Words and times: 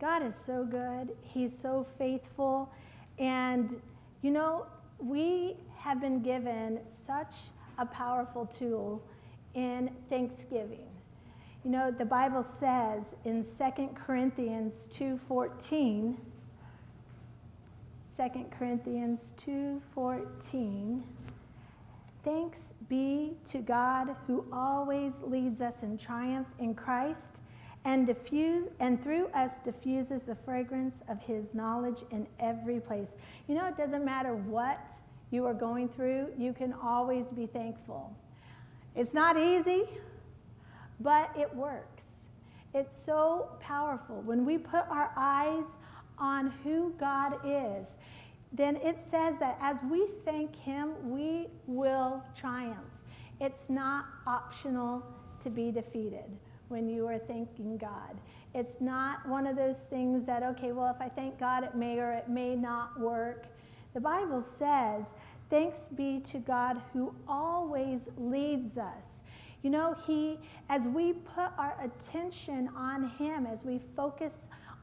God 0.00 0.26
is 0.26 0.34
so 0.44 0.64
good. 0.64 1.16
He's 1.22 1.56
so 1.56 1.86
faithful. 1.98 2.70
And, 3.18 3.80
you 4.22 4.30
know, 4.30 4.66
we 4.98 5.56
have 5.78 6.00
been 6.00 6.22
given 6.22 6.80
such 6.88 7.34
a 7.78 7.86
powerful 7.86 8.46
tool 8.46 9.02
in 9.54 9.90
Thanksgiving. 10.08 10.88
You 11.64 11.70
know, 11.70 11.90
the 11.90 12.04
Bible 12.04 12.42
says 12.42 13.14
in 13.24 13.44
2 13.44 13.94
Corinthians 13.94 14.86
2:14 14.90 16.18
2 18.16 18.50
Corinthians 18.50 19.32
2:14 19.38 21.02
Thanks 22.22 22.72
be 22.88 23.36
to 23.50 23.58
God 23.58 24.16
who 24.26 24.46
always 24.52 25.20
leads 25.22 25.60
us 25.60 25.82
in 25.82 25.98
triumph 25.98 26.48
in 26.58 26.74
Christ 26.74 27.34
and 27.84 28.06
diffuse 28.06 28.68
and 28.80 29.02
through 29.02 29.26
us 29.28 29.52
diffuses 29.64 30.22
the 30.22 30.34
fragrance 30.34 31.02
of 31.08 31.20
his 31.20 31.54
knowledge 31.54 31.98
in 32.10 32.26
every 32.40 32.80
place. 32.80 33.14
You 33.46 33.54
know, 33.54 33.66
it 33.66 33.76
doesn't 33.76 34.04
matter 34.04 34.34
what 34.34 34.80
you 35.30 35.44
are 35.44 35.54
going 35.54 35.88
through, 35.88 36.28
you 36.38 36.52
can 36.52 36.72
always 36.72 37.26
be 37.26 37.46
thankful. 37.46 38.14
It's 38.94 39.12
not 39.12 39.36
easy, 39.36 39.82
but 41.00 41.30
it 41.36 41.54
works. 41.54 42.02
It's 42.72 42.96
so 43.04 43.50
powerful. 43.60 44.22
When 44.22 44.44
we 44.44 44.58
put 44.58 44.86
our 44.88 45.10
eyes 45.16 45.64
on 46.18 46.50
who 46.62 46.94
God 46.98 47.38
is, 47.44 47.96
then 48.52 48.76
it 48.76 48.98
says 49.10 49.38
that 49.40 49.58
as 49.60 49.78
we 49.90 50.06
thank 50.24 50.54
Him, 50.54 51.10
we 51.10 51.48
will 51.66 52.22
triumph. 52.38 52.78
It's 53.40 53.68
not 53.68 54.06
optional 54.26 55.04
to 55.42 55.50
be 55.50 55.72
defeated 55.72 56.30
when 56.68 56.88
you 56.88 57.06
are 57.06 57.18
thanking 57.18 57.76
God. 57.76 58.18
It's 58.54 58.80
not 58.80 59.28
one 59.28 59.46
of 59.46 59.56
those 59.56 59.78
things 59.90 60.24
that, 60.26 60.42
okay, 60.42 60.72
well, 60.72 60.94
if 60.94 61.00
I 61.00 61.08
thank 61.08 61.38
God, 61.38 61.64
it 61.64 61.74
may 61.74 61.98
or 61.98 62.12
it 62.12 62.28
may 62.28 62.54
not 62.54 62.98
work. 63.00 63.46
The 63.94 64.00
Bible 64.00 64.42
says, 64.42 65.06
thanks 65.50 65.86
be 65.94 66.20
to 66.30 66.38
God 66.38 66.80
who 66.92 67.14
always 67.26 68.08
leads 68.16 68.78
us. 68.78 69.20
You 69.62 69.70
know, 69.70 69.96
He, 70.06 70.38
as 70.68 70.86
we 70.86 71.14
put 71.14 71.50
our 71.58 71.76
attention 71.82 72.68
on 72.76 73.08
Him, 73.10 73.46
as 73.46 73.64
we 73.64 73.80
focus 73.96 74.32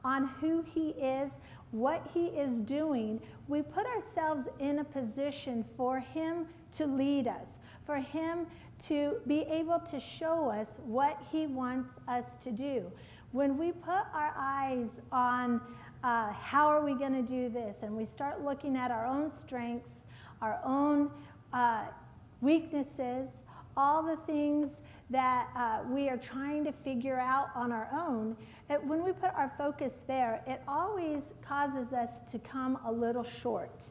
on 0.04 0.26
who 0.40 0.64
He 0.74 0.90
is, 0.90 1.32
what 1.70 2.06
He 2.12 2.26
is 2.26 2.56
doing, 2.56 3.20
we 3.48 3.62
put 3.62 3.86
ourselves 3.86 4.46
in 4.58 4.80
a 4.80 4.84
position 4.84 5.64
for 5.76 6.00
Him 6.00 6.46
to 6.76 6.86
lead 6.86 7.28
us, 7.28 7.48
for 7.86 7.96
Him 7.96 8.46
to 8.88 9.16
be 9.26 9.42
able 9.42 9.80
to 9.90 10.00
show 10.00 10.48
us 10.48 10.78
what 10.84 11.20
He 11.30 11.46
wants 11.46 11.90
us 12.08 12.24
to 12.42 12.50
do. 12.50 12.90
When 13.32 13.56
we 13.56 13.72
put 13.72 14.04
our 14.12 14.34
eyes 14.36 14.90
on 15.10 15.60
uh, 16.04 16.32
how 16.32 16.66
are 16.66 16.84
we 16.84 16.94
going 16.94 17.14
to 17.14 17.22
do 17.22 17.48
this, 17.48 17.76
and 17.82 17.96
we 17.96 18.06
start 18.06 18.44
looking 18.44 18.76
at 18.76 18.90
our 18.90 19.06
own 19.06 19.30
strengths, 19.40 19.88
our 20.40 20.60
own 20.64 21.10
uh, 21.52 21.84
weaknesses, 22.40 23.30
all 23.76 24.02
the 24.02 24.16
things 24.26 24.68
that 25.10 25.48
uh, 25.56 25.80
we 25.88 26.08
are 26.08 26.16
trying 26.16 26.64
to 26.64 26.72
figure 26.72 27.18
out 27.18 27.48
on 27.54 27.70
our 27.70 27.88
own, 27.94 28.36
it, 28.68 28.84
when 28.84 29.04
we 29.04 29.12
put 29.12 29.30
our 29.34 29.52
focus 29.56 30.02
there, 30.06 30.42
it 30.46 30.62
always 30.66 31.32
causes 31.46 31.92
us 31.92 32.10
to 32.30 32.38
come 32.40 32.78
a 32.86 32.90
little 32.90 33.24
short 33.24 33.84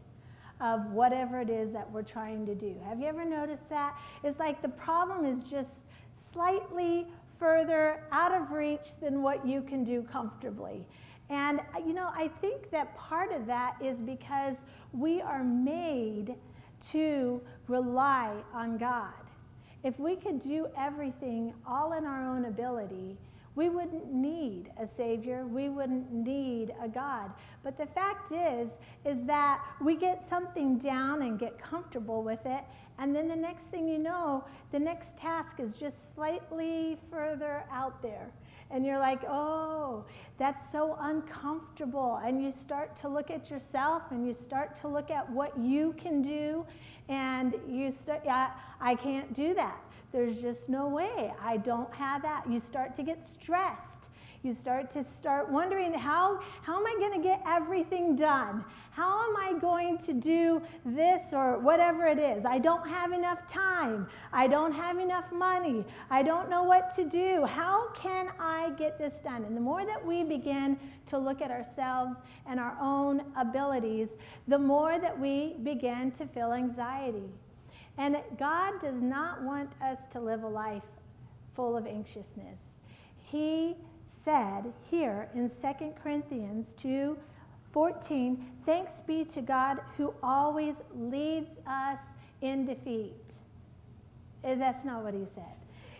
of 0.61 0.85
whatever 0.91 1.39
it 1.39 1.49
is 1.49 1.71
that 1.71 1.89
we're 1.91 2.03
trying 2.03 2.45
to 2.45 2.55
do. 2.55 2.75
Have 2.87 2.99
you 2.99 3.07
ever 3.07 3.25
noticed 3.25 3.67
that? 3.69 3.97
It's 4.23 4.39
like 4.39 4.61
the 4.61 4.69
problem 4.69 5.25
is 5.25 5.43
just 5.43 5.85
slightly 6.13 7.07
further 7.39 8.03
out 8.11 8.33
of 8.33 8.51
reach 8.51 8.87
than 9.01 9.23
what 9.23 9.45
you 9.45 9.61
can 9.61 9.83
do 9.83 10.03
comfortably. 10.03 10.85
And, 11.29 11.59
uh, 11.59 11.79
you 11.85 11.93
know, 11.93 12.11
I 12.13 12.29
think 12.41 12.69
that 12.71 12.95
part 12.97 13.31
of 13.31 13.45
that 13.47 13.75
is 13.81 13.97
because 13.97 14.57
we 14.93 15.21
are 15.21 15.43
made 15.43 16.35
to 16.91 17.41
rely 17.67 18.35
on 18.53 18.77
God. 18.77 19.13
If 19.83 19.97
we 19.99 20.15
could 20.15 20.43
do 20.43 20.67
everything 20.77 21.53
all 21.65 21.93
in 21.93 22.05
our 22.05 22.27
own 22.27 22.45
ability, 22.45 23.17
we 23.55 23.69
wouldn't 23.69 24.13
need 24.13 24.71
a 24.79 24.87
savior, 24.87 25.45
we 25.45 25.69
wouldn't 25.69 26.11
need 26.11 26.73
a 26.81 26.87
God. 26.87 27.31
But 27.63 27.77
the 27.77 27.85
fact 27.85 28.31
is 28.31 28.77
is 29.05 29.23
that 29.25 29.63
we 29.81 29.95
get 29.95 30.21
something 30.21 30.77
down 30.77 31.21
and 31.21 31.37
get 31.37 31.61
comfortable 31.61 32.23
with 32.23 32.45
it, 32.45 32.63
and 32.97 33.15
then 33.15 33.27
the 33.27 33.35
next 33.35 33.65
thing 33.65 33.87
you 33.87 33.97
know, 33.97 34.43
the 34.71 34.79
next 34.79 35.17
task 35.17 35.59
is 35.59 35.75
just 35.75 36.13
slightly 36.15 36.97
further 37.09 37.65
out 37.71 38.01
there. 38.01 38.31
And 38.69 38.85
you're 38.85 38.99
like, 38.99 39.21
"Oh, 39.27 40.05
that's 40.37 40.71
so 40.71 40.95
uncomfortable." 41.01 42.21
And 42.23 42.41
you 42.41 42.53
start 42.53 42.95
to 42.97 43.09
look 43.09 43.29
at 43.29 43.49
yourself 43.49 44.03
and 44.11 44.25
you 44.25 44.33
start 44.33 44.77
to 44.77 44.87
look 44.87 45.11
at 45.11 45.29
what 45.29 45.57
you 45.57 45.93
can 45.97 46.21
do 46.21 46.65
and 47.09 47.53
you 47.67 47.91
start 47.91 48.21
yeah, 48.23 48.51
I 48.79 48.95
can't 48.95 49.33
do 49.33 49.53
that. 49.55 49.81
There's 50.11 50.37
just 50.37 50.67
no 50.67 50.87
way. 50.87 51.33
I 51.41 51.57
don't 51.57 51.93
have 51.93 52.21
that. 52.23 52.49
You 52.49 52.59
start 52.59 52.95
to 52.97 53.03
get 53.03 53.23
stressed. 53.23 54.01
You 54.43 54.53
start 54.55 54.89
to 54.91 55.03
start 55.03 55.51
wondering 55.51 55.93
how, 55.93 56.39
how 56.63 56.79
am 56.79 56.87
I 56.87 56.95
going 56.99 57.21
to 57.21 57.27
get 57.27 57.43
everything 57.45 58.15
done? 58.15 58.65
How 58.89 59.29
am 59.29 59.37
I 59.37 59.57
going 59.59 59.99
to 59.99 60.13
do 60.13 60.63
this 60.83 61.21
or 61.31 61.59
whatever 61.59 62.07
it 62.07 62.17
is? 62.17 62.43
I 62.43 62.57
don't 62.57 62.87
have 62.89 63.11
enough 63.11 63.47
time. 63.47 64.07
I 64.33 64.47
don't 64.47 64.71
have 64.71 64.97
enough 64.97 65.31
money. 65.31 65.85
I 66.09 66.23
don't 66.23 66.49
know 66.49 66.63
what 66.63 66.93
to 66.95 67.03
do. 67.03 67.45
How 67.45 67.89
can 67.91 68.29
I 68.39 68.71
get 68.71 68.97
this 68.97 69.13
done? 69.23 69.45
And 69.45 69.55
the 69.55 69.61
more 69.61 69.85
that 69.85 70.03
we 70.03 70.23
begin 70.23 70.77
to 71.07 71.19
look 71.19 71.41
at 71.41 71.51
ourselves 71.51 72.17
and 72.47 72.59
our 72.59 72.75
own 72.81 73.21
abilities, 73.37 74.09
the 74.47 74.57
more 74.57 74.97
that 74.99 75.17
we 75.17 75.55
begin 75.61 76.11
to 76.13 76.25
feel 76.25 76.51
anxiety. 76.51 77.29
And 77.97 78.17
God 78.39 78.81
does 78.81 79.01
not 79.01 79.43
want 79.43 79.71
us 79.81 79.99
to 80.11 80.19
live 80.19 80.43
a 80.43 80.47
life 80.47 80.83
full 81.55 81.75
of 81.75 81.85
anxiousness. 81.85 82.59
He 83.17 83.75
said 84.05 84.73
here 84.89 85.29
in 85.33 85.49
2 85.49 85.93
Corinthians 86.01 86.73
2 86.81 87.17
14, 87.71 88.45
thanks 88.65 88.99
be 89.07 89.23
to 89.23 89.41
God 89.41 89.79
who 89.95 90.13
always 90.21 90.75
leads 90.93 91.57
us 91.65 91.99
in 92.41 92.65
defeat. 92.65 93.13
Eh, 94.43 94.55
that's 94.55 94.83
not 94.83 95.03
what 95.03 95.13
he 95.13 95.25
said. 95.33 95.55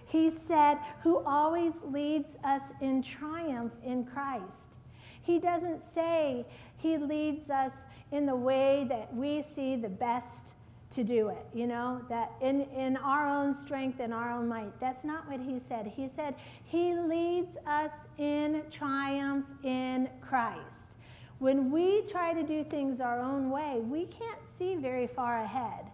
He 0.05 0.29
said, 0.29 0.79
who 1.03 1.19
always 1.19 1.73
leads 1.85 2.35
us 2.43 2.61
in 2.81 3.01
triumph 3.01 3.71
in 3.85 4.03
Christ. 4.03 4.75
He 5.21 5.39
doesn't 5.39 5.81
say 5.93 6.45
he 6.77 6.97
leads 6.97 7.49
us 7.49 7.71
in 8.11 8.25
the 8.25 8.35
way 8.35 8.85
that 8.89 9.15
we 9.15 9.45
see 9.55 9.77
the 9.77 9.87
best 9.87 10.50
to 10.91 11.03
do 11.03 11.29
it, 11.29 11.45
you 11.53 11.67
know, 11.67 12.01
that 12.09 12.33
in, 12.41 12.61
in 12.75 12.97
our 12.97 13.27
own 13.27 13.53
strength 13.53 13.99
and 13.99 14.13
our 14.13 14.31
own 14.31 14.47
might. 14.47 14.77
That's 14.79 15.03
not 15.03 15.27
what 15.29 15.39
he 15.39 15.59
said. 15.59 15.87
He 15.95 16.09
said, 16.09 16.35
He 16.65 16.93
leads 16.93 17.55
us 17.65 17.91
in 18.17 18.63
triumph 18.69 19.45
in 19.63 20.09
Christ. 20.19 20.91
When 21.39 21.71
we 21.71 22.03
try 22.11 22.33
to 22.33 22.43
do 22.43 22.63
things 22.63 22.99
our 22.99 23.19
own 23.19 23.49
way, 23.49 23.79
we 23.81 24.05
can't 24.05 24.39
see 24.59 24.75
very 24.75 25.07
far 25.07 25.43
ahead. 25.43 25.85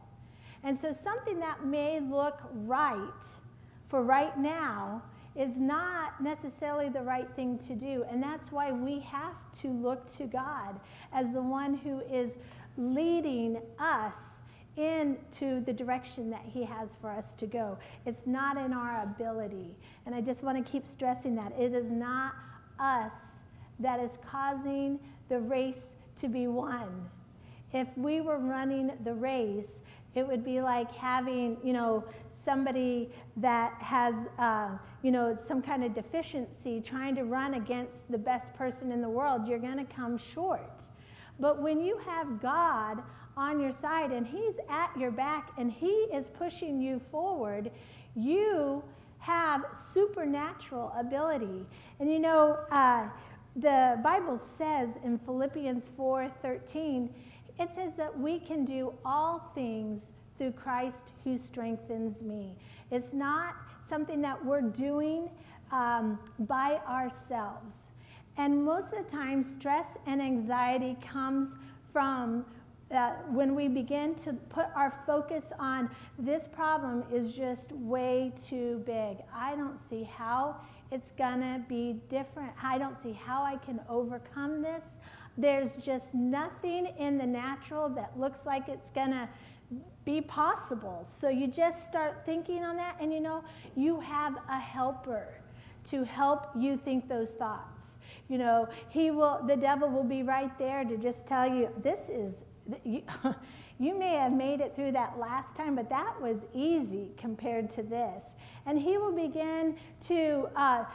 And 0.63 0.78
so, 0.78 0.91
something 0.91 1.40
that 1.40 1.66
may 1.66 2.00
look 2.00 2.41
right 2.53 3.24
for 3.88 4.03
right 4.03 4.38
now 4.38 5.03
is 5.35 5.58
not 5.58 6.22
necessarily 6.22 6.90
the 6.90 7.02
right 7.02 7.29
thing 7.35 7.59
to 7.59 7.75
do. 7.75 8.03
And 8.09 8.22
that's 8.22 8.52
why 8.52 8.72
we 8.72 9.00
have 9.02 9.35
to 9.62 9.69
look 9.69 10.12
to 10.18 10.25
God 10.25 10.79
as 11.14 11.31
the 11.31 11.41
one 11.41 11.75
who 11.75 12.02
is 12.02 12.31
leading 12.75 13.62
us 13.79 14.37
into 14.78 15.62
the 15.66 15.74
direction 15.74 16.30
that 16.30 16.46
He 16.46 16.64
has 16.64 16.96
for 17.02 17.10
us 17.10 17.34
to 17.34 17.48
go. 17.48 17.78
It's 18.06 18.26
not 18.26 18.58
in 18.58 18.74
our 18.74 19.04
ability. 19.04 19.76
And 20.06 20.14
I 20.14 20.22
just 20.22 20.44
want 20.44 20.64
to 20.64 20.72
keep 20.72 20.88
stressing 20.88 21.36
that. 21.36 21.52
It 21.60 21.74
is 21.74 21.90
not 21.90 22.34
us 22.80 23.14
that 23.79 24.00
is 24.00 24.12
causing 24.29 25.00
the 25.29 25.40
race 25.40 25.94
to 26.22 26.28
be 26.28 26.47
won. 26.47 27.09
If 27.74 27.88
we 27.97 28.22
were 28.22 28.38
running 28.38 28.91
the 29.03 29.14
race, 29.14 29.79
it 30.16 30.28
would 30.28 30.44
be 30.44 30.62
like 30.62 30.91
having, 30.94 31.58
you 31.64 31.73
know, 31.73 32.03
somebody 32.32 33.09
that 33.35 33.73
has, 33.82 34.28
uh, 34.40 34.70
you 35.03 35.12
know, 35.12 35.38
some 35.47 35.62
kind 35.62 35.84
of 35.84 35.94
deficiency 35.94 36.82
trying 36.82 37.16
to 37.16 37.23
run 37.23 37.56
against 37.56 38.09
the 38.09 38.18
best 38.18 38.53
person 38.53 38.91
in 38.91 39.02
the 39.02 39.09
world. 39.09 39.47
You're 39.47 39.59
going 39.59 39.78
to 39.78 39.94
come 39.94 40.18
short. 40.34 40.72
But 41.40 41.62
when 41.62 41.82
you 41.82 42.00
have 42.06 42.41
God 42.41 43.03
on 43.37 43.59
your 43.59 43.72
side 43.72 44.11
and 44.11 44.25
He's 44.25 44.55
at 44.69 44.91
your 44.97 45.11
back 45.11 45.51
and 45.57 45.72
He 45.72 45.87
is 46.13 46.28
pushing 46.37 46.81
you 46.81 46.99
forward, 47.11 47.72
you 48.16 48.84
have 49.19 49.63
supernatural 49.93 50.93
ability. 50.97 51.66
And 51.99 52.11
you 52.11 52.19
know, 52.19 52.57
uh, 52.72 53.07
the 53.55 53.99
Bible 54.03 54.39
says 54.57 54.91
in 55.03 55.19
Philippians 55.19 55.85
4 55.95 56.31
13, 56.41 57.09
it 57.59 57.69
says 57.73 57.93
that 57.97 58.17
we 58.19 58.39
can 58.39 58.66
do 58.66 58.93
all 59.05 59.51
things 59.55 60.03
through 60.37 60.51
Christ 60.51 61.11
who 61.23 61.37
strengthens 61.37 62.22
me. 62.22 62.55
It's 62.91 63.13
not 63.13 63.55
something 63.87 64.22
that 64.22 64.43
we're 64.43 64.61
doing 64.61 65.29
um, 65.72 66.19
by 66.39 66.79
ourselves. 66.87 67.73
And 68.37 68.63
most 68.63 68.93
of 68.93 69.05
the 69.05 69.11
time, 69.11 69.43
stress 69.43 69.87
and 70.05 70.22
anxiety 70.22 70.95
comes 71.01 71.49
from 71.91 72.45
uh, 72.95 73.11
when 73.29 73.53
we 73.53 73.67
begin 73.67 74.16
to 74.16 74.34
put 74.34 74.67
our 74.75 75.01
focus 75.05 75.45
on 75.59 75.89
this 76.17 76.43
problem 76.51 77.03
is 77.11 77.34
just 77.34 77.72
way 77.72 78.34
too 78.47 78.81
big. 78.85 79.17
I 79.34 79.55
don't 79.55 79.79
see 79.89 80.03
how 80.03 80.55
it's 80.91 81.11
gonna 81.17 81.63
be 81.67 81.99
different. 82.09 82.51
I 82.61 82.78
don't 82.78 83.01
see 83.01 83.11
how 83.11 83.43
I 83.43 83.57
can 83.57 83.81
overcome 83.89 84.61
this. 84.61 84.84
There's 85.37 85.75
just 85.75 86.13
nothing 86.13 86.87
in 86.97 87.17
the 87.17 87.25
natural 87.25 87.89
that 87.89 88.17
looks 88.17 88.45
like 88.45 88.69
it's 88.69 88.89
gonna 88.89 89.29
be 90.05 90.22
possible. 90.22 91.05
So 91.19 91.28
you 91.29 91.47
just 91.47 91.84
start 91.84 92.25
thinking 92.25 92.63
on 92.63 92.78
that, 92.78 92.95
and 93.01 93.13
you 93.13 93.19
know, 93.19 93.43
you 93.75 93.99
have 93.99 94.35
a 94.49 94.59
helper 94.59 95.41
to 95.89 96.03
help 96.05 96.49
you 96.57 96.78
think 96.78 97.09
those 97.09 97.31
thoughts. 97.31 97.84
You 98.29 98.37
know, 98.37 98.67
he 98.89 99.11
will, 99.11 99.41
the 99.45 99.55
devil 99.55 99.89
will 99.89 100.03
be 100.03 100.23
right 100.23 100.57
there 100.57 100.84
to 100.84 100.97
just 100.97 101.28
tell 101.28 101.47
you, 101.47 101.69
this 101.81 102.09
is, 102.09 102.43
you, 102.84 103.02
you 103.79 103.97
may 103.97 104.16
have 104.16 104.34
made 104.34 104.61
it 104.61 104.75
through 104.75 104.91
that 104.93 105.17
last 105.17 105.55
time, 105.55 105.75
but 105.75 105.90
that 105.90 106.19
was 106.22 106.37
easy 106.53 107.11
compared 107.17 107.73
to 107.75 107.84
this. 107.84 108.23
And 108.66 108.79
he 108.79 108.97
will 108.97 109.14
begin 109.14 109.75
to 110.08 110.49
uh, 110.55 110.85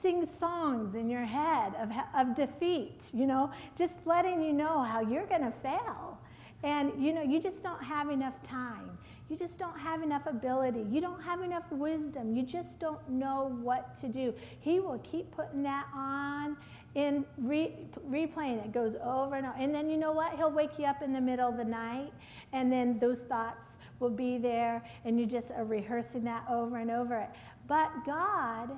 sing 0.00 0.24
songs 0.24 0.94
in 0.94 1.08
your 1.08 1.24
head 1.24 1.74
of, 1.80 1.90
of 2.16 2.34
defeat, 2.34 3.00
you 3.12 3.26
know, 3.26 3.50
just 3.76 3.94
letting 4.04 4.42
you 4.42 4.52
know 4.52 4.82
how 4.82 5.00
you're 5.00 5.26
going 5.26 5.42
to 5.42 5.52
fail. 5.62 6.18
And, 6.62 6.92
you 7.02 7.12
know, 7.14 7.22
you 7.22 7.40
just 7.40 7.62
don't 7.62 7.82
have 7.82 8.10
enough 8.10 8.34
time. 8.42 8.98
You 9.30 9.36
just 9.36 9.58
don't 9.58 9.78
have 9.78 10.02
enough 10.02 10.26
ability. 10.26 10.84
You 10.90 11.00
don't 11.00 11.22
have 11.22 11.40
enough 11.40 11.62
wisdom. 11.70 12.34
You 12.34 12.42
just 12.42 12.80
don't 12.80 13.08
know 13.08 13.56
what 13.62 13.98
to 14.00 14.08
do. 14.08 14.34
He 14.58 14.80
will 14.80 14.98
keep 14.98 15.30
putting 15.30 15.62
that 15.62 15.86
on 15.94 16.56
and 16.96 17.24
re, 17.38 17.72
replaying 18.08 18.64
it. 18.64 18.72
goes 18.72 18.96
over 19.02 19.36
and 19.36 19.46
over. 19.46 19.56
And 19.58 19.74
then 19.74 19.88
you 19.88 19.96
know 19.96 20.12
what? 20.12 20.34
He'll 20.34 20.50
wake 20.50 20.78
you 20.78 20.86
up 20.86 21.02
in 21.02 21.12
the 21.12 21.20
middle 21.20 21.48
of 21.48 21.56
the 21.56 21.64
night, 21.64 22.12
and 22.52 22.70
then 22.72 22.98
those 22.98 23.18
thoughts 23.20 23.64
will 24.00 24.10
be 24.10 24.38
there, 24.38 24.82
and 25.04 25.20
you 25.20 25.26
just 25.26 25.50
are 25.52 25.64
rehearsing 25.64 26.24
that 26.24 26.44
over 26.50 26.78
and 26.78 26.90
over. 26.90 27.28
But 27.68 27.90
God 28.04 28.70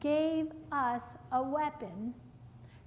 gave 0.00 0.48
us 0.72 1.02
a 1.32 1.42
weapon 1.42 2.14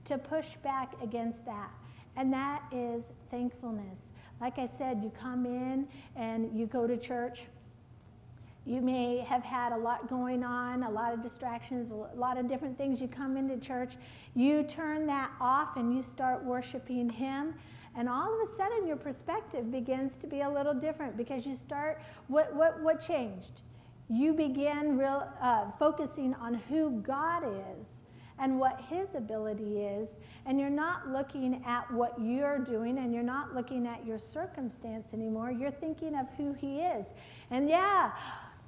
to 0.06 0.18
push 0.18 0.48
back 0.64 0.94
against 1.02 1.46
that, 1.46 1.72
and 2.16 2.32
that 2.34 2.62
is 2.72 3.06
thankfulness. 3.32 4.00
Like 4.40 4.60
I 4.60 4.68
said, 4.68 5.02
you 5.02 5.12
come 5.20 5.46
in 5.46 5.88
and 6.16 6.58
you 6.58 6.68
go 6.68 6.86
to 6.86 6.98
church. 6.98 7.44
You 8.68 8.82
may 8.82 9.20
have 9.20 9.44
had 9.44 9.72
a 9.72 9.78
lot 9.78 10.10
going 10.10 10.44
on, 10.44 10.84
a 10.84 10.90
lot 10.90 11.14
of 11.14 11.24
distractions, 11.24 11.90
a 11.90 12.20
lot 12.20 12.38
of 12.38 12.50
different 12.50 12.78
things. 12.78 13.00
You 13.00 13.08
come 13.08 13.38
into 13.38 13.56
church, 13.66 13.94
you 14.36 14.64
turn 14.64 15.08
that 15.08 15.32
off 15.40 15.78
and 15.78 15.96
you 15.96 16.04
start 16.04 16.44
worshiping 16.44 17.10
Him. 17.10 17.54
And 17.96 18.10
all 18.10 18.28
of 18.34 18.50
a 18.50 18.56
sudden, 18.58 18.86
your 18.86 18.98
perspective 18.98 19.72
begins 19.72 20.18
to 20.18 20.28
be 20.28 20.42
a 20.42 20.50
little 20.50 20.74
different 20.74 21.16
because 21.16 21.46
you 21.46 21.56
start, 21.56 22.02
what, 22.28 22.54
what, 22.54 22.82
what 22.82 23.08
changed? 23.08 23.62
You 24.10 24.34
begin 24.34 24.98
real, 24.98 25.30
uh, 25.42 25.72
focusing 25.80 26.34
on 26.34 26.56
who 26.56 27.02
God 27.08 27.44
is 27.46 27.88
and 28.38 28.60
what 28.60 28.82
his 28.90 29.16
ability 29.16 29.80
is, 29.80 30.10
and 30.46 30.60
you're 30.60 30.70
not 30.70 31.08
looking 31.08 31.64
at 31.66 31.92
what 31.92 32.20
you're 32.20 32.60
doing 32.60 32.98
and 33.00 33.14
you're 33.14 33.24
not 33.24 33.56
looking 33.56 33.88
at 33.88 34.06
your 34.06 34.20
circumstance 34.20 35.08
anymore. 35.14 35.52
You're 35.52 35.72
thinking 35.72 36.16
of 36.16 36.28
who 36.38 36.54
he 36.54 36.80
is. 36.82 37.08
And 37.50 37.68
yeah, 37.70 38.12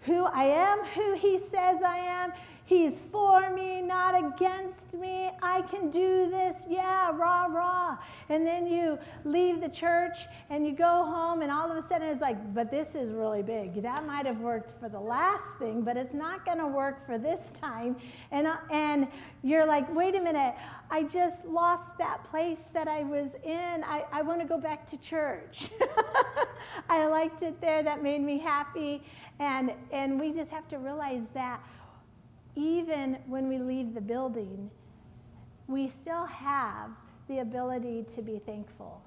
who 0.01 0.25
I 0.25 0.43
am, 0.45 0.79
who 0.95 1.15
he 1.15 1.39
says 1.39 1.81
I 1.85 1.97
am, 1.97 2.31
He's 2.69 3.01
for 3.11 3.49
me, 3.49 3.81
not 3.81 4.13
against 4.13 4.93
me. 4.93 5.31
I 5.41 5.63
can 5.63 5.89
do 5.89 6.29
this. 6.29 6.55
Yeah, 6.69 7.09
rah, 7.15 7.45
rah. 7.45 7.97
And 8.29 8.45
then 8.45 8.67
you 8.67 8.99
leave 9.25 9.59
the 9.59 9.69
church 9.69 10.19
and 10.51 10.67
you 10.67 10.73
go 10.73 11.03
home, 11.03 11.41
and 11.41 11.51
all 11.51 11.71
of 11.71 11.83
a 11.83 11.87
sudden 11.87 12.09
it's 12.09 12.21
like, 12.21 12.53
but 12.53 12.69
this 12.69 12.89
is 12.93 13.11
really 13.11 13.41
big. 13.41 13.81
That 13.81 14.05
might 14.05 14.27
have 14.27 14.37
worked 14.37 14.79
for 14.79 14.87
the 14.87 14.99
last 14.99 15.45
thing, 15.57 15.81
but 15.81 15.97
it's 15.97 16.13
not 16.13 16.45
going 16.45 16.59
to 16.59 16.67
work 16.67 17.07
for 17.07 17.17
this 17.17 17.39
time. 17.59 17.95
And, 18.29 18.45
uh, 18.45 18.57
and 18.69 19.07
you're 19.41 19.65
like, 19.65 19.91
wait 19.95 20.13
a 20.13 20.21
minute. 20.21 20.53
I 20.91 21.03
just 21.03 21.43
lost 21.45 21.97
that 21.97 22.23
place 22.29 22.59
that 22.73 22.87
I 22.87 23.01
was 23.03 23.29
in. 23.43 23.83
I, 23.83 24.05
I 24.11 24.21
want 24.21 24.41
to 24.41 24.47
go 24.47 24.59
back 24.59 24.87
to 24.91 24.97
church. 24.97 25.71
I 26.89 27.07
liked 27.07 27.41
it 27.41 27.59
there. 27.61 27.81
That 27.81 28.03
made 28.03 28.21
me 28.21 28.37
happy. 28.37 29.01
And, 29.39 29.73
and 29.91 30.19
we 30.19 30.33
just 30.33 30.51
have 30.51 30.67
to 30.67 30.77
realize 30.77 31.23
that 31.33 31.63
even 32.59 33.17
when 33.25 33.47
we 33.47 33.57
leave 33.57 33.93
the 33.93 34.01
building, 34.01 34.69
we 35.67 35.89
still 35.89 36.25
have 36.25 36.89
the 37.29 37.39
ability 37.39 38.05
to 38.15 38.21
be 38.21 38.39
thankful, 38.45 39.01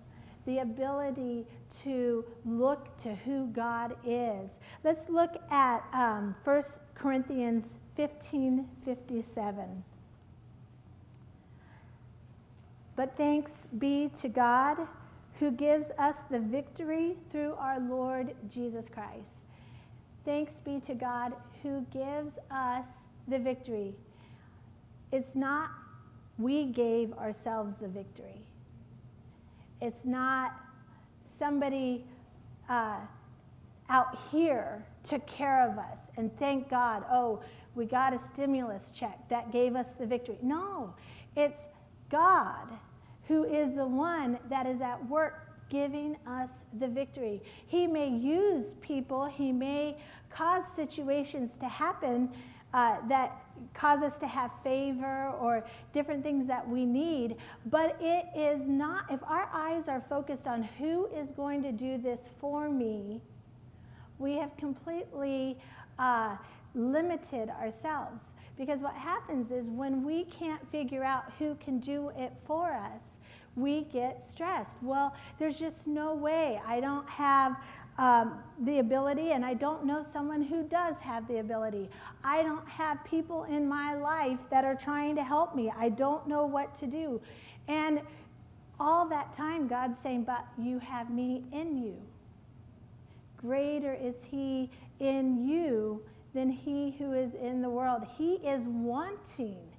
the 0.47 0.59
ability 0.59 1.45
to 1.83 2.25
look 2.47 2.97
to 2.99 3.15
who 3.15 3.49
God 3.49 3.95
is. 4.07 4.59
Let's 4.83 5.09
look 5.11 5.43
at 5.51 5.85
um, 5.93 6.35
1 6.45 6.63
Corinthians 6.95 7.77
15 7.97 8.69
57. 8.85 9.85
But 12.97 13.17
thanks 13.17 13.67
be 13.79 14.11
to 14.21 14.29
God 14.29 14.79
who 15.41 15.51
gives 15.51 15.91
us 15.99 16.21
the 16.31 16.39
victory 16.39 17.17
through 17.31 17.55
our 17.55 17.81
Lord 17.81 18.35
Jesus 18.49 18.89
Christ. 18.89 19.45
Thanks 20.25 20.53
be 20.65 20.81
to 20.87 20.95
God 20.95 21.33
who 21.63 21.85
gives 21.93 22.39
us 22.51 22.87
the 23.29 23.39
victory. 23.39 23.95
It's 25.11 25.35
not 25.35 25.71
we 26.39 26.67
gave 26.67 27.13
ourselves 27.15 27.77
the 27.77 27.89
victory. 27.89 28.45
It's 29.81 30.05
not 30.05 30.55
somebody 31.39 32.05
uh, 32.69 32.99
out 33.89 34.19
here 34.31 34.85
took 35.05 35.27
care 35.27 35.69
of 35.69 35.79
us 35.79 36.11
and 36.17 36.37
thank 36.39 36.71
God, 36.71 37.05
oh, 37.11 37.43
we 37.75 37.85
got 37.87 38.13
a 38.13 38.19
stimulus 38.19 38.91
check 38.95 39.19
that 39.29 39.53
gave 39.53 39.77
us 39.77 39.89
the 39.99 40.07
victory. 40.07 40.39
No, 40.43 40.95
it's 41.37 41.67
God 42.11 42.69
who 43.29 43.45
is 43.45 43.73
the 43.75 43.87
one 43.87 44.39
that 44.51 44.67
is 44.67 44.81
at 44.81 45.07
work 45.09 45.49
giving 45.71 46.17
us 46.27 46.51
the 46.79 46.87
victory. 46.87 47.43
He 47.67 47.87
may 47.87 48.09
use 48.09 48.75
people, 48.83 49.25
he 49.27 49.53
may 49.53 49.97
cause 50.29 50.65
situations 50.77 51.53
to 51.61 51.69
happen 51.69 52.31
uh, 52.75 52.97
that 53.09 53.43
cause 53.75 54.03
us 54.03 54.17
to 54.19 54.27
have 54.27 54.51
favor 54.65 55.29
or 55.41 55.65
different 55.93 56.23
things 56.23 56.47
that 56.47 56.67
we 56.67 56.85
need. 56.85 57.37
But 57.67 57.97
it 58.01 58.27
is 58.37 58.67
not, 58.67 59.05
if 59.11 59.23
our 59.25 59.49
eyes 59.53 59.89
are 59.89 60.03
focused 60.09 60.47
on 60.47 60.63
who 60.63 61.07
is 61.15 61.31
going 61.33 61.63
to 61.63 61.73
do 61.73 61.99
this 61.99 62.21
for 62.41 62.69
me, 62.69 63.21
we 64.19 64.35
have 64.35 64.57
completely 64.57 65.59
uh, 65.99 66.37
limited 66.75 67.51
ourselves. 67.51 68.23
Because 68.57 68.81
what 68.81 68.95
happens 68.95 69.51
is 69.51 69.71
when 69.71 70.05
we 70.05 70.25
can't 70.25 70.61
figure 70.71 71.03
out 71.03 71.25
who 71.39 71.57
can 71.57 71.79
do 71.79 72.11
it 72.17 72.33
for 72.47 72.73
us, 72.73 73.03
we 73.57 73.83
get 73.93 74.25
stressed. 74.29 74.77
Well, 74.83 75.15
there's 75.39 75.59
just 75.59 75.87
no 75.87 76.15
way. 76.15 76.61
I 76.67 76.81
don't 76.81 77.09
have 77.09 77.57
um, 77.99 78.39
the 78.65 78.79
ability, 78.79 79.33
and 79.33 79.45
I 79.45 79.55
don't 79.55 79.85
know 79.85 80.05
someone 80.13 80.43
who 80.43 80.63
does 80.63 80.97
have 80.99 81.29
the 81.29 81.39
ability. 81.39 81.91
I 82.25 82.43
don't 82.43 82.67
have 82.69 83.05
people 83.05 83.45
in 83.45 83.69
my 83.69 83.95
life 83.95 84.39
that 84.51 84.65
are 84.65 84.75
trying 84.75 85.15
to 85.17 85.25
help 85.25 85.55
me. 85.55 85.73
I 85.77 85.91
don't 85.91 86.27
know 86.27 86.47
what 86.47 86.79
to 86.81 86.87
do. 86.87 87.21
And 87.69 88.01
all 88.81 89.07
that 89.09 89.33
time, 89.37 89.69
God's 89.69 89.99
saying, 89.99 90.25
But 90.25 90.45
you 90.59 90.79
have 90.79 91.11
me 91.11 91.45
in 91.53 91.83
you. 91.83 91.97
Greater 93.37 93.93
is 93.93 94.15
He 94.31 94.71
in 94.99 95.47
you 95.47 96.03
than 96.35 96.49
He 96.49 96.95
who 96.99 97.13
is 97.13 97.35
in 97.35 97.61
the 97.61 97.69
world. 97.69 98.07
He 98.17 98.35
is 98.37 98.65
wanting 98.67 99.72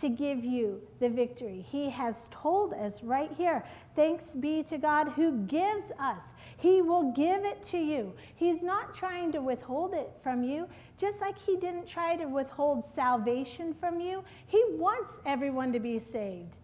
to 0.00 0.08
give 0.08 0.44
you 0.44 0.80
the 1.00 1.08
victory. 1.08 1.64
He 1.70 1.90
has 1.90 2.28
told 2.30 2.74
us 2.74 3.02
right 3.02 3.30
here 3.36 3.64
thanks 3.94 4.34
be 4.34 4.62
to 4.64 4.78
God 4.78 5.10
who 5.10 5.38
gives 5.46 5.86
us. 6.00 6.22
He 6.56 6.82
will 6.82 7.12
give 7.12 7.44
it 7.44 7.62
to 7.66 7.78
you. 7.78 8.14
He's 8.34 8.62
not 8.62 8.94
trying 8.94 9.32
to 9.32 9.40
withhold 9.40 9.94
it 9.94 10.10
from 10.22 10.42
you, 10.42 10.68
just 10.98 11.20
like 11.20 11.38
He 11.38 11.56
didn't 11.56 11.86
try 11.86 12.16
to 12.16 12.26
withhold 12.26 12.84
salvation 12.94 13.74
from 13.78 14.00
you. 14.00 14.24
He 14.46 14.62
wants 14.70 15.12
everyone 15.26 15.72
to 15.72 15.80
be 15.80 16.00
saved. 16.00 16.56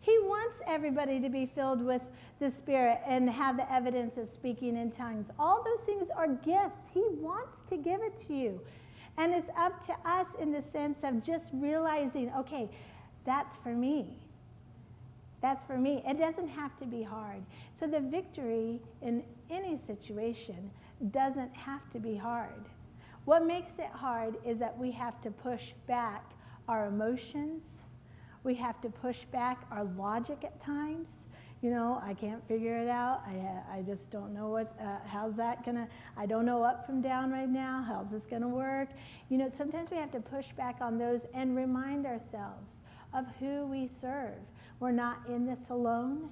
He 0.00 0.18
wants 0.20 0.60
everybody 0.66 1.20
to 1.20 1.28
be 1.28 1.46
filled 1.46 1.82
with 1.82 2.02
the 2.40 2.50
Spirit 2.50 3.00
and 3.06 3.28
have 3.28 3.56
the 3.56 3.70
evidence 3.70 4.16
of 4.16 4.28
speaking 4.28 4.76
in 4.76 4.90
tongues. 4.92 5.26
All 5.38 5.62
those 5.62 5.84
things 5.84 6.08
are 6.16 6.28
gifts. 6.28 6.80
He 6.94 7.04
wants 7.20 7.58
to 7.68 7.76
give 7.76 8.00
it 8.00 8.16
to 8.28 8.34
you. 8.34 8.60
And 9.18 9.34
it's 9.34 9.50
up 9.58 9.84
to 9.86 9.92
us 10.08 10.28
in 10.40 10.52
the 10.52 10.62
sense 10.62 10.98
of 11.02 11.22
just 11.24 11.46
realizing, 11.52 12.32
okay, 12.38 12.70
that's 13.26 13.56
for 13.56 13.74
me. 13.74 14.06
That's 15.42 15.64
for 15.64 15.76
me. 15.76 16.02
It 16.06 16.18
doesn't 16.18 16.48
have 16.48 16.78
to 16.78 16.86
be 16.86 17.02
hard. 17.02 17.42
So 17.78 17.86
the 17.86 18.00
victory 18.00 18.80
in 19.02 19.24
any 19.50 19.78
situation 19.86 20.70
doesn't 21.10 21.54
have 21.54 21.90
to 21.92 21.98
be 21.98 22.16
hard. 22.16 22.64
What 23.24 23.44
makes 23.44 23.72
it 23.78 23.90
hard 23.92 24.36
is 24.46 24.58
that 24.60 24.78
we 24.78 24.92
have 24.92 25.20
to 25.22 25.30
push 25.30 25.72
back 25.86 26.24
our 26.68 26.86
emotions, 26.86 27.62
We 28.44 28.54
have 28.54 28.80
to 28.82 28.88
push 28.88 29.24
back 29.32 29.66
our 29.70 29.84
logic 29.84 30.44
at 30.44 30.62
times. 30.62 31.08
You 31.60 31.70
know, 31.70 32.00
I 32.04 32.14
can't 32.14 32.46
figure 32.46 32.78
it 32.78 32.88
out. 32.88 33.22
I, 33.26 33.78
I 33.78 33.82
just 33.82 34.10
don't 34.10 34.32
know 34.32 34.48
what, 34.48 34.72
uh, 34.80 34.98
how's 35.06 35.34
that 35.36 35.64
gonna, 35.64 35.88
I 36.16 36.24
don't 36.24 36.46
know 36.46 36.62
up 36.62 36.86
from 36.86 37.02
down 37.02 37.32
right 37.32 37.48
now. 37.48 37.84
How's 37.86 38.10
this 38.10 38.24
gonna 38.24 38.48
work? 38.48 38.88
You 39.28 39.38
know, 39.38 39.50
sometimes 39.56 39.90
we 39.90 39.96
have 39.96 40.12
to 40.12 40.20
push 40.20 40.46
back 40.56 40.76
on 40.80 40.98
those 40.98 41.22
and 41.34 41.56
remind 41.56 42.06
ourselves 42.06 42.68
of 43.12 43.26
who 43.40 43.66
we 43.66 43.90
serve. 44.00 44.38
We're 44.78 44.92
not 44.92 45.22
in 45.28 45.46
this 45.46 45.70
alone. 45.70 46.30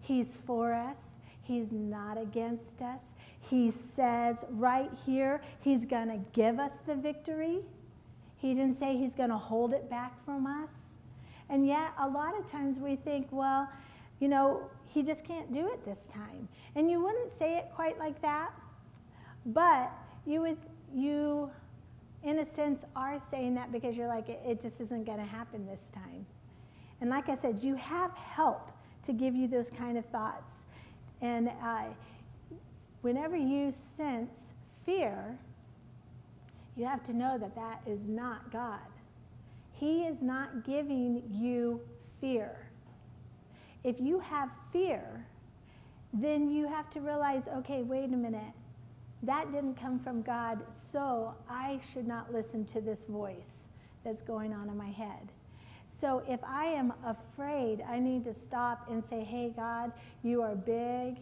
He's 0.00 0.36
for 0.46 0.74
us. 0.74 0.98
He's 1.42 1.72
not 1.72 2.20
against 2.20 2.82
us. 2.82 3.00
He 3.40 3.70
says 3.70 4.44
right 4.50 4.90
here, 5.04 5.42
He's 5.60 5.84
going 5.84 6.08
to 6.08 6.20
give 6.32 6.58
us 6.58 6.72
the 6.86 6.94
victory. 6.94 7.60
He 8.36 8.54
didn't 8.54 8.78
say 8.78 8.96
He's 8.96 9.14
going 9.14 9.30
to 9.30 9.38
hold 9.38 9.72
it 9.72 9.88
back 9.88 10.24
from 10.24 10.46
us. 10.46 10.70
And 11.48 11.66
yet, 11.66 11.92
a 11.98 12.08
lot 12.08 12.38
of 12.38 12.50
times 12.50 12.78
we 12.78 12.96
think, 12.96 13.28
well, 13.30 13.68
you 14.22 14.28
know, 14.28 14.70
He 14.86 15.02
just 15.02 15.24
can't 15.24 15.52
do 15.52 15.66
it 15.66 15.84
this 15.84 16.06
time. 16.06 16.48
And 16.76 16.88
you 16.88 17.02
wouldn't 17.02 17.36
say 17.36 17.56
it 17.56 17.66
quite 17.74 17.98
like 17.98 18.22
that, 18.22 18.52
but 19.44 19.90
you 20.24 20.42
would, 20.42 20.58
you, 20.94 21.50
in 22.22 22.38
a 22.38 22.46
sense, 22.46 22.84
are 22.94 23.20
saying 23.30 23.56
that 23.56 23.72
because 23.72 23.96
you're 23.96 24.06
like, 24.06 24.28
it, 24.28 24.40
it 24.46 24.62
just 24.62 24.80
isn't 24.80 25.04
going 25.04 25.18
to 25.18 25.24
happen 25.24 25.66
this 25.66 25.82
time. 25.92 26.24
And 27.00 27.10
like 27.10 27.28
I 27.28 27.34
said, 27.34 27.58
you 27.62 27.74
have 27.74 28.12
help 28.12 28.70
to 29.06 29.12
give 29.12 29.34
you 29.34 29.48
those 29.48 29.68
kind 29.76 29.98
of 29.98 30.04
thoughts. 30.06 30.66
And 31.20 31.48
uh, 31.48 31.86
whenever 33.00 33.36
you 33.36 33.74
sense 33.96 34.36
fear, 34.86 35.36
you 36.76 36.84
have 36.84 37.04
to 37.06 37.12
know 37.12 37.38
that 37.38 37.56
that 37.56 37.80
is 37.88 37.98
not 38.06 38.52
God. 38.52 38.78
He 39.72 40.02
is 40.02 40.22
not 40.22 40.64
giving 40.64 41.24
you 41.28 41.80
fear. 42.20 42.68
If 43.84 44.00
you 44.00 44.20
have 44.20 44.50
fear, 44.72 45.26
then 46.12 46.50
you 46.50 46.68
have 46.68 46.90
to 46.90 47.00
realize 47.00 47.48
okay, 47.48 47.82
wait 47.82 48.12
a 48.12 48.16
minute. 48.16 48.54
That 49.22 49.52
didn't 49.52 49.76
come 49.76 50.00
from 50.00 50.22
God, 50.22 50.60
so 50.92 51.34
I 51.48 51.80
should 51.92 52.06
not 52.08 52.32
listen 52.32 52.64
to 52.66 52.80
this 52.80 53.04
voice 53.04 53.64
that's 54.04 54.20
going 54.20 54.52
on 54.52 54.68
in 54.68 54.76
my 54.76 54.90
head. 54.90 55.30
So 55.88 56.22
if 56.28 56.40
I 56.42 56.66
am 56.66 56.92
afraid, 57.04 57.82
I 57.88 58.00
need 58.00 58.24
to 58.24 58.34
stop 58.34 58.88
and 58.90 59.04
say, 59.04 59.22
hey, 59.22 59.52
God, 59.54 59.92
you 60.24 60.42
are 60.42 60.56
big, 60.56 61.18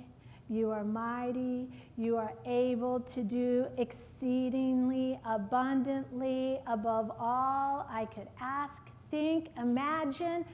you 0.48 0.70
are 0.70 0.84
mighty, 0.84 1.68
you 1.98 2.16
are 2.16 2.32
able 2.46 3.00
to 3.00 3.22
do 3.22 3.66
exceedingly 3.76 5.20
abundantly 5.26 6.58
above 6.66 7.12
all 7.18 7.86
I 7.90 8.06
could 8.06 8.28
ask, 8.40 8.80
think, 9.10 9.48
imagine, 9.58 10.44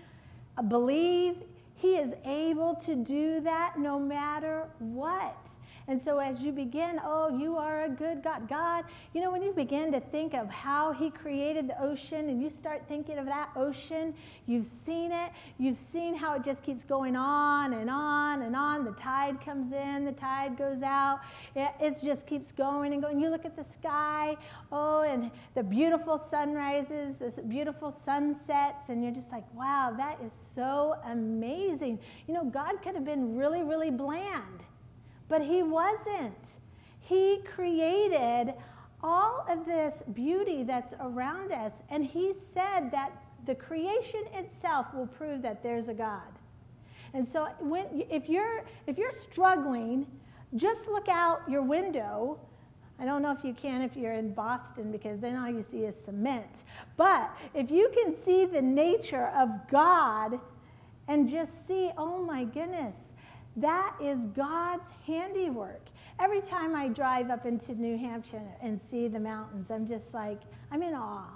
believe. 0.68 1.36
He 1.76 1.96
is 1.96 2.14
able 2.24 2.74
to 2.86 2.96
do 2.96 3.40
that 3.40 3.78
no 3.78 3.98
matter 3.98 4.68
what. 4.78 5.36
And 5.88 6.02
so 6.02 6.18
as 6.18 6.40
you 6.40 6.50
begin, 6.50 7.00
oh, 7.04 7.28
you 7.28 7.56
are 7.56 7.84
a 7.84 7.88
good 7.88 8.22
God. 8.24 8.48
God, 8.48 8.84
you 9.14 9.20
know, 9.20 9.30
when 9.30 9.40
you 9.40 9.52
begin 9.52 9.92
to 9.92 10.00
think 10.00 10.34
of 10.34 10.48
how 10.48 10.92
He 10.92 11.10
created 11.10 11.68
the 11.68 11.80
ocean 11.80 12.28
and 12.28 12.42
you 12.42 12.50
start 12.50 12.82
thinking 12.88 13.18
of 13.18 13.26
that 13.26 13.50
ocean, 13.54 14.12
you've 14.46 14.66
seen 14.84 15.12
it. 15.12 15.30
You've 15.58 15.78
seen 15.92 16.16
how 16.16 16.34
it 16.34 16.44
just 16.44 16.64
keeps 16.64 16.82
going 16.82 17.14
on 17.14 17.74
and 17.74 17.88
on 17.88 18.42
and 18.42 18.56
on. 18.56 18.84
The 18.84 18.92
tide 18.92 19.40
comes 19.44 19.72
in, 19.72 20.04
the 20.04 20.12
tide 20.12 20.58
goes 20.58 20.82
out. 20.82 21.20
It, 21.54 21.70
it 21.80 21.96
just 22.02 22.26
keeps 22.26 22.50
going 22.50 22.92
and 22.92 23.00
going. 23.00 23.20
You 23.20 23.30
look 23.30 23.44
at 23.44 23.54
the 23.54 23.64
sky, 23.78 24.36
oh, 24.72 25.02
and 25.02 25.30
the 25.54 25.62
beautiful 25.62 26.18
sunrises, 26.18 27.16
the 27.18 27.42
beautiful 27.42 27.94
sunsets, 28.04 28.88
and 28.88 29.04
you're 29.04 29.14
just 29.14 29.30
like, 29.30 29.44
wow, 29.54 29.94
that 29.96 30.18
is 30.24 30.32
so 30.54 30.96
amazing. 31.04 32.00
You 32.26 32.34
know, 32.34 32.44
God 32.44 32.82
could 32.82 32.96
have 32.96 33.04
been 33.04 33.36
really, 33.36 33.62
really 33.62 33.90
bland. 33.90 34.64
But 35.28 35.42
he 35.42 35.62
wasn't. 35.62 36.34
He 37.00 37.40
created 37.44 38.54
all 39.02 39.46
of 39.48 39.66
this 39.66 39.94
beauty 40.12 40.62
that's 40.62 40.94
around 41.00 41.52
us, 41.52 41.72
and 41.90 42.04
he 42.04 42.32
said 42.54 42.90
that 42.90 43.12
the 43.46 43.54
creation 43.54 44.24
itself 44.32 44.86
will 44.94 45.06
prove 45.06 45.42
that 45.42 45.62
there's 45.62 45.88
a 45.88 45.94
God. 45.94 46.20
And 47.14 47.26
so 47.26 47.48
when, 47.60 47.86
if, 48.10 48.28
you're, 48.28 48.64
if 48.86 48.98
you're 48.98 49.12
struggling, 49.12 50.06
just 50.54 50.88
look 50.88 51.08
out 51.08 51.42
your 51.48 51.62
window. 51.62 52.38
I 52.98 53.04
don't 53.04 53.22
know 53.22 53.32
if 53.32 53.44
you 53.44 53.54
can 53.54 53.82
if 53.82 53.96
you're 53.96 54.12
in 54.12 54.32
Boston 54.34 54.90
because 54.90 55.20
then 55.20 55.36
all 55.36 55.48
you 55.48 55.62
see 55.62 55.78
is 55.78 55.94
cement. 56.04 56.64
But 56.96 57.30
if 57.54 57.70
you 57.70 57.90
can 57.94 58.14
see 58.22 58.46
the 58.46 58.62
nature 58.62 59.28
of 59.28 59.50
God 59.70 60.40
and 61.08 61.28
just 61.28 61.66
see, 61.68 61.90
oh 61.96 62.22
my 62.22 62.44
goodness, 62.44 62.96
that 63.56 63.94
is 64.02 64.24
God's 64.36 64.86
handiwork. 65.06 65.82
Every 66.20 66.40
time 66.42 66.74
I 66.74 66.88
drive 66.88 67.30
up 67.30 67.46
into 67.46 67.74
New 67.74 67.96
Hampshire 67.96 68.42
and 68.62 68.80
see 68.90 69.08
the 69.08 69.20
mountains, 69.20 69.70
I'm 69.70 69.86
just 69.86 70.14
like, 70.14 70.40
I'm 70.70 70.82
in 70.82 70.94
awe. 70.94 71.30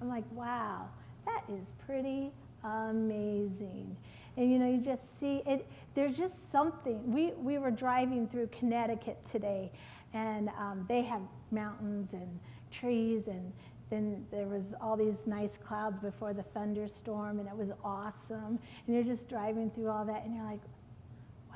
I'm 0.00 0.08
like, 0.08 0.24
wow, 0.32 0.88
that 1.24 1.42
is 1.48 1.68
pretty 1.86 2.32
amazing. 2.64 3.96
And 4.36 4.50
you 4.52 4.58
know, 4.58 4.68
you 4.68 4.78
just 4.78 5.18
see 5.18 5.42
it, 5.46 5.66
there's 5.94 6.16
just 6.16 6.50
something. 6.52 7.10
We, 7.10 7.32
we 7.38 7.58
were 7.58 7.70
driving 7.70 8.28
through 8.28 8.48
Connecticut 8.48 9.18
today, 9.30 9.72
and 10.12 10.50
um, 10.58 10.84
they 10.88 11.02
have 11.02 11.22
mountains 11.50 12.12
and 12.12 12.38
trees, 12.70 13.28
and 13.28 13.52
then 13.88 14.26
there 14.30 14.46
was 14.46 14.74
all 14.80 14.96
these 14.96 15.26
nice 15.26 15.56
clouds 15.56 15.98
before 15.98 16.34
the 16.34 16.42
thunderstorm, 16.42 17.38
and 17.38 17.48
it 17.48 17.56
was 17.56 17.70
awesome. 17.82 18.58
And 18.86 18.94
you're 18.94 19.04
just 19.04 19.28
driving 19.28 19.70
through 19.70 19.88
all 19.88 20.04
that, 20.04 20.24
and 20.24 20.34
you're 20.34 20.44
like, 20.44 20.60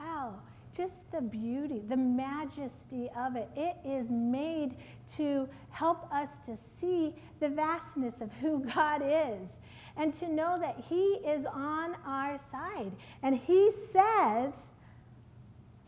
wow, 0.00 0.34
just 0.76 0.94
the 1.12 1.20
beauty, 1.20 1.82
the 1.88 1.96
majesty 1.96 3.10
of 3.16 3.36
it. 3.36 3.48
It 3.56 3.76
is 3.84 4.08
made 4.10 4.76
to 5.16 5.48
help 5.70 6.10
us 6.12 6.30
to 6.46 6.56
see 6.80 7.14
the 7.40 7.48
vastness 7.48 8.20
of 8.20 8.32
who 8.40 8.64
God 8.74 9.02
is 9.04 9.50
and 9.96 10.16
to 10.18 10.28
know 10.28 10.58
that 10.60 10.84
He 10.88 11.18
is 11.26 11.44
on 11.46 11.96
our 12.06 12.38
side. 12.50 12.92
And 13.22 13.36
He 13.36 13.70
says 13.92 14.54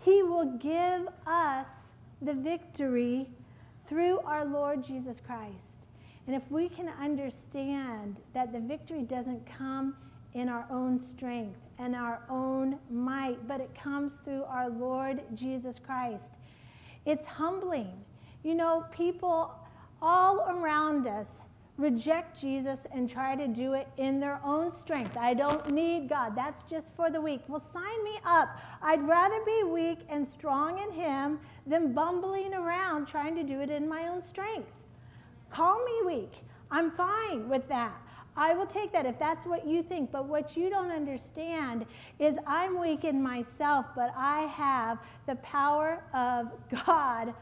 He 0.00 0.23
will 0.23 0.59
give 0.59 1.09
us 1.26 1.69
the 2.21 2.35
victory 2.35 3.28
through 3.88 4.21
our 4.21 4.45
Lord 4.45 4.85
Jesus 4.85 5.21
Christ. 5.25 5.76
And 6.26 6.37
if 6.37 6.49
we 6.50 6.69
can 6.69 6.88
understand 6.88 8.16
that 8.33 8.52
the 8.52 8.61
victory 8.61 9.02
doesn't 9.02 9.45
come 9.47 9.97
in 10.34 10.48
our 10.48 10.66
own 10.70 10.98
strength, 10.98 11.58
and 11.78 11.94
our 11.94 12.22
own 12.30 12.78
might, 12.90 13.46
but 13.46 13.60
it 13.60 13.74
comes 13.74 14.12
through 14.24 14.44
our 14.44 14.70
Lord 14.70 15.22
Jesus 15.34 15.78
Christ. 15.78 16.30
It's 17.04 17.24
humbling. 17.24 17.92
You 18.42 18.54
know, 18.54 18.84
people 18.92 19.54
all 20.00 20.40
around 20.48 21.06
us 21.06 21.38
reject 21.78 22.40
Jesus 22.40 22.80
and 22.92 23.08
try 23.08 23.34
to 23.34 23.48
do 23.48 23.72
it 23.72 23.88
in 23.96 24.20
their 24.20 24.40
own 24.44 24.72
strength. 24.78 25.16
I 25.16 25.34
don't 25.34 25.70
need 25.70 26.08
God. 26.08 26.36
That's 26.36 26.62
just 26.68 26.94
for 26.94 27.10
the 27.10 27.20
weak. 27.20 27.42
Well, 27.48 27.62
sign 27.72 28.04
me 28.04 28.18
up. 28.24 28.48
I'd 28.82 29.06
rather 29.06 29.38
be 29.44 29.64
weak 29.64 30.00
and 30.08 30.26
strong 30.26 30.82
in 30.82 30.92
Him 30.92 31.40
than 31.66 31.92
bumbling 31.92 32.54
around 32.54 33.06
trying 33.06 33.34
to 33.36 33.42
do 33.42 33.60
it 33.60 33.70
in 33.70 33.88
my 33.88 34.08
own 34.08 34.22
strength. 34.22 34.70
Call 35.50 35.82
me 35.84 36.14
weak. 36.14 36.32
I'm 36.70 36.90
fine 36.90 37.48
with 37.48 37.68
that. 37.68 38.00
I 38.36 38.54
will 38.54 38.66
take 38.66 38.92
that 38.92 39.06
if 39.06 39.18
that's 39.18 39.46
what 39.46 39.66
you 39.66 39.82
think. 39.82 40.10
But 40.10 40.26
what 40.26 40.56
you 40.56 40.70
don't 40.70 40.90
understand 40.90 41.86
is 42.18 42.36
I'm 42.46 42.80
weak 42.80 43.04
in 43.04 43.22
myself, 43.22 43.86
but 43.94 44.12
I 44.16 44.42
have 44.42 44.98
the 45.26 45.36
power 45.36 46.02
of 46.14 46.46
God, 46.86 47.34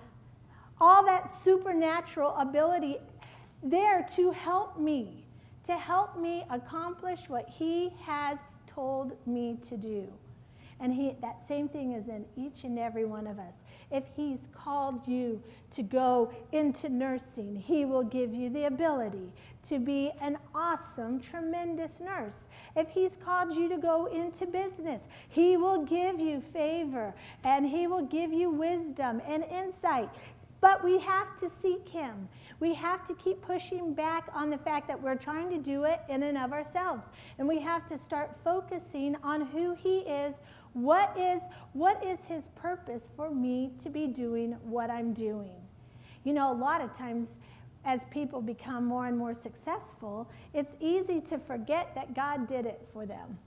all 0.80 1.04
that 1.06 1.30
supernatural 1.30 2.35
ability 2.37 2.99
there 3.62 4.06
to 4.16 4.30
help 4.30 4.78
me, 4.78 5.25
to 5.66 5.76
help 5.76 6.18
me 6.18 6.44
accomplish 6.50 7.20
what 7.28 7.49
He 7.49 7.92
has 8.04 8.38
told 8.66 9.12
me 9.26 9.59
to 9.68 9.76
do. 9.76 10.09
And 10.80 10.94
he, 10.94 11.14
that 11.20 11.47
same 11.47 11.68
thing 11.68 11.92
is 11.92 12.09
in 12.09 12.25
each 12.37 12.64
and 12.64 12.78
every 12.78 13.04
one 13.04 13.26
of 13.26 13.38
us. 13.38 13.56
If 13.90 14.04
He's 14.14 14.38
called 14.52 15.06
you 15.06 15.42
to 15.73 15.82
go 15.82 16.32
into 16.52 16.88
nursing, 16.88 17.56
He 17.56 17.85
will 17.85 18.04
give 18.04 18.35
you 18.35 18.50
the 18.50 18.66
ability 18.66 19.32
to 19.68 19.78
be 19.78 20.11
an 20.20 20.38
awesome, 20.54 21.20
tremendous 21.20 22.00
nurse. 22.00 22.47
If 22.76 22.88
He's 22.90 23.16
called 23.16 23.54
you 23.54 23.68
to 23.68 23.76
go 23.76 24.06
into 24.06 24.47
business, 24.47 25.02
He 25.28 25.56
will 25.56 25.85
give 25.85 26.20
you 26.20 26.42
favor 26.52 27.14
and 27.44 27.66
He 27.66 27.87
will 27.87 28.06
give 28.06 28.32
you 28.32 28.50
wisdom 28.50 29.20
and 29.26 29.44
insight. 29.44 30.11
But 30.61 30.85
we 30.85 30.99
have 31.00 31.38
to 31.40 31.49
seek 31.49 31.88
Him. 31.88 32.28
We 32.61 32.75
have 32.75 33.06
to 33.09 33.14
keep 33.14 33.40
pushing 33.40 33.94
back 33.94 34.28
on 34.35 34.50
the 34.50 34.59
fact 34.59 34.88
that 34.88 35.02
we're 35.02 35.14
trying 35.16 35.49
to 35.50 35.59
do 35.59 35.85
it 35.85 36.00
in 36.09 36.23
and 36.23 36.37
of 36.37 36.52
ourselves. 36.52 37.06
And 37.38 37.49
we 37.49 37.61
have 37.61 37.88
to 37.88 37.99
start 37.99 38.37
focusing 38.44 39.16
on 39.23 39.47
who 39.47 39.75
He 39.75 39.99
is. 40.00 40.35
What 40.73 41.17
is, 41.19 41.43
what 41.73 42.05
is 42.05 42.19
His 42.29 42.45
purpose 42.55 43.03
for 43.17 43.31
me 43.31 43.73
to 43.83 43.91
be 43.91 44.07
doing 44.07 44.53
what 44.62 44.91
I'm 44.91 45.12
doing? 45.12 45.57
You 46.25 46.33
know, 46.33 46.53
a 46.53 46.59
lot 46.59 46.81
of 46.81 46.97
times 46.97 47.37
as 47.85 48.00
people 48.11 48.41
become 48.43 48.85
more 48.85 49.07
and 49.07 49.17
more 49.17 49.35
successful, 49.35 50.29
it's 50.53 50.77
easy 50.81 51.21
to 51.23 51.39
forget 51.39 51.95
that 51.95 52.15
God 52.15 52.47
did 52.47 52.67
it 52.67 52.87
for 52.93 53.07
them, 53.07 53.39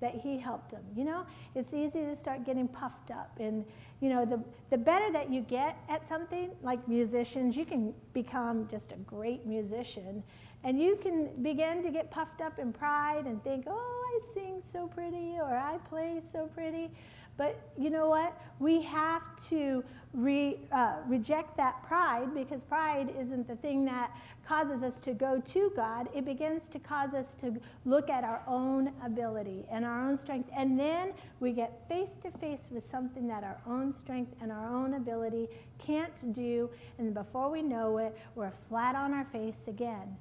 that 0.00 0.14
He 0.14 0.38
helped 0.38 0.72
them. 0.72 0.82
You 0.96 1.04
know, 1.04 1.26
it's 1.54 1.72
easy 1.72 2.00
to 2.00 2.16
start 2.16 2.44
getting 2.44 2.66
puffed 2.66 3.10
up. 3.10 3.30
And, 3.38 3.64
you 4.00 4.08
know, 4.08 4.24
the, 4.24 4.42
the 4.70 4.76
better 4.76 5.12
that 5.12 5.30
you 5.32 5.40
get 5.40 5.78
at 5.88 6.06
something, 6.08 6.50
like 6.62 6.86
musicians, 6.88 7.56
you 7.56 7.64
can 7.64 7.94
become 8.12 8.66
just 8.68 8.90
a 8.92 8.96
great 8.96 9.46
musician. 9.46 10.22
And 10.66 10.82
you 10.82 10.98
can 11.00 11.28
begin 11.42 11.84
to 11.84 11.92
get 11.92 12.10
puffed 12.10 12.40
up 12.40 12.58
in 12.58 12.72
pride 12.72 13.26
and 13.26 13.42
think, 13.44 13.66
oh, 13.68 14.20
I 14.20 14.34
sing 14.34 14.60
so 14.72 14.88
pretty 14.88 15.36
or 15.38 15.56
I 15.56 15.78
play 15.88 16.20
so 16.32 16.50
pretty. 16.52 16.90
But 17.36 17.70
you 17.78 17.88
know 17.88 18.08
what? 18.08 18.36
We 18.58 18.82
have 18.82 19.22
to 19.50 19.84
re, 20.12 20.58
uh, 20.72 20.96
reject 21.06 21.56
that 21.58 21.84
pride 21.84 22.34
because 22.34 22.62
pride 22.62 23.14
isn't 23.16 23.46
the 23.46 23.54
thing 23.54 23.84
that 23.84 24.10
causes 24.44 24.82
us 24.82 24.98
to 25.00 25.14
go 25.14 25.40
to 25.52 25.72
God. 25.76 26.08
It 26.12 26.24
begins 26.24 26.66
to 26.70 26.80
cause 26.80 27.14
us 27.14 27.26
to 27.42 27.60
look 27.84 28.10
at 28.10 28.24
our 28.24 28.42
own 28.48 28.90
ability 29.04 29.66
and 29.70 29.84
our 29.84 30.02
own 30.02 30.18
strength. 30.18 30.50
And 30.56 30.76
then 30.76 31.12
we 31.38 31.52
get 31.52 31.86
face 31.88 32.16
to 32.24 32.32
face 32.38 32.70
with 32.72 32.90
something 32.90 33.28
that 33.28 33.44
our 33.44 33.60
own 33.68 33.94
strength 33.94 34.34
and 34.40 34.50
our 34.50 34.66
own 34.66 34.94
ability 34.94 35.46
can't 35.78 36.32
do. 36.32 36.70
And 36.98 37.14
before 37.14 37.52
we 37.52 37.62
know 37.62 37.98
it, 37.98 38.18
we're 38.34 38.52
flat 38.68 38.96
on 38.96 39.14
our 39.14 39.26
face 39.26 39.68
again. 39.68 40.16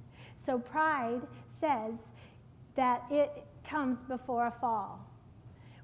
So 0.46 0.60
pride 0.60 1.22
says 1.50 1.96
that 2.76 3.04
it 3.10 3.46
comes 3.68 4.00
before 4.04 4.48
a 4.48 4.52
fall. 4.52 5.00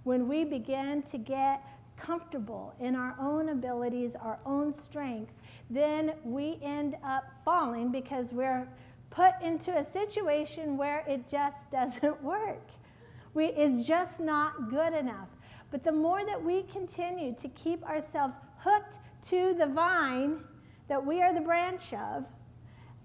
When 0.04 0.28
we 0.28 0.44
begin 0.44 1.04
to 1.12 1.18
get 1.18 1.64
comfortable 1.98 2.74
in 2.80 2.96
our 2.96 3.16
own 3.20 3.50
abilities, 3.50 4.14
our 4.22 4.40
own 4.46 4.74
strength, 4.74 5.32
then 5.70 6.14
we 6.24 6.60
end 6.62 6.96
up 7.04 7.24
falling 7.46 7.92
because 7.92 8.28
we're 8.32 8.68
put 9.10 9.34
into 9.42 9.78
a 9.78 9.86
situation 9.86 10.78
where 10.78 11.04
it 11.08 11.30
just 11.30 11.72
doesn't 11.72 12.24
work. 12.24 12.70
We, 13.34 13.46
it's 13.46 13.88
just 13.88 14.20
not 14.20 14.70
good 14.70 14.94
enough. 14.94 15.30
But 15.72 15.84
the 15.84 15.92
more 15.92 16.26
that 16.26 16.44
we 16.44 16.64
continue 16.64 17.34
to 17.36 17.48
keep 17.50 17.84
ourselves 17.84 18.36
hooked 18.58 18.98
to 19.30 19.56
the 19.58 19.68
vine 19.68 20.44
that 20.90 21.06
we 21.06 21.22
are 21.22 21.34
the 21.34 21.40
branch 21.40 21.94
of, 21.94 22.26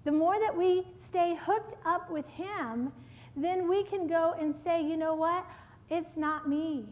the 0.07 0.13
more 0.13 0.39
that 0.39 0.55
we 0.55 0.87
stay 0.95 1.35
hooked 1.35 1.75
up 1.85 2.09
with 2.09 2.25
Him, 2.29 2.93
then 3.35 3.67
we 3.67 3.83
can 3.83 4.07
go 4.07 4.35
and 4.39 4.55
say, 4.55 4.81
you 4.81 4.95
know 4.95 5.13
what? 5.13 5.45
It's 5.89 6.15
not 6.15 6.47
me. 6.47 6.85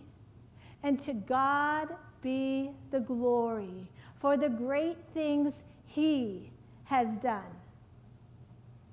And 0.84 1.02
to 1.04 1.14
God 1.14 1.96
be 2.22 2.72
the 2.92 3.00
glory 3.00 3.88
for 4.20 4.36
the 4.36 4.50
great 4.50 4.98
things 5.14 5.64
he 5.86 6.52
has 6.84 7.16
done. 7.20 7.56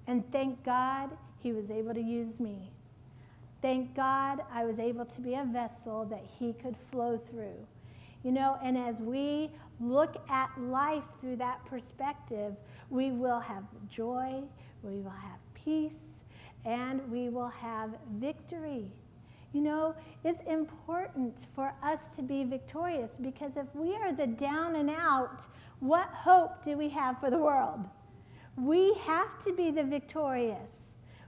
And 0.06 0.22
thank 0.30 0.64
God 0.64 1.10
he 1.40 1.52
was 1.52 1.68
able 1.68 1.92
to 1.92 2.00
use 2.00 2.38
me. 2.38 2.70
Thank 3.60 3.92
God 3.96 4.44
I 4.52 4.64
was 4.64 4.78
able 4.78 5.06
to 5.06 5.20
be 5.20 5.34
a 5.34 5.44
vessel 5.44 6.04
that 6.04 6.22
he 6.38 6.52
could 6.52 6.76
flow 6.92 7.20
through. 7.28 7.66
You 8.22 8.32
know, 8.32 8.58
and 8.62 8.78
as 8.78 9.00
we 9.00 9.50
look 9.80 10.16
at 10.28 10.50
life 10.58 11.04
through 11.20 11.36
that 11.36 11.64
perspective, 11.66 12.54
we 12.90 13.10
will 13.10 13.40
have 13.40 13.64
joy, 13.90 14.42
we 14.82 15.00
will 15.00 15.10
have 15.10 15.38
peace, 15.54 16.18
and 16.64 17.10
we 17.10 17.28
will 17.28 17.48
have 17.48 17.90
victory. 18.12 18.86
You 19.52 19.60
know, 19.60 19.94
it's 20.24 20.40
important 20.46 21.36
for 21.54 21.74
us 21.82 22.00
to 22.16 22.22
be 22.22 22.44
victorious 22.44 23.10
because 23.20 23.56
if 23.56 23.66
we 23.74 23.94
are 23.94 24.12
the 24.12 24.26
down 24.26 24.76
and 24.76 24.88
out, 24.88 25.42
what 25.80 26.08
hope 26.08 26.64
do 26.64 26.76
we 26.76 26.88
have 26.90 27.18
for 27.20 27.28
the 27.30 27.38
world? 27.38 27.80
We 28.56 28.94
have 29.00 29.44
to 29.44 29.52
be 29.52 29.70
the 29.70 29.82
victorious. 29.82 30.70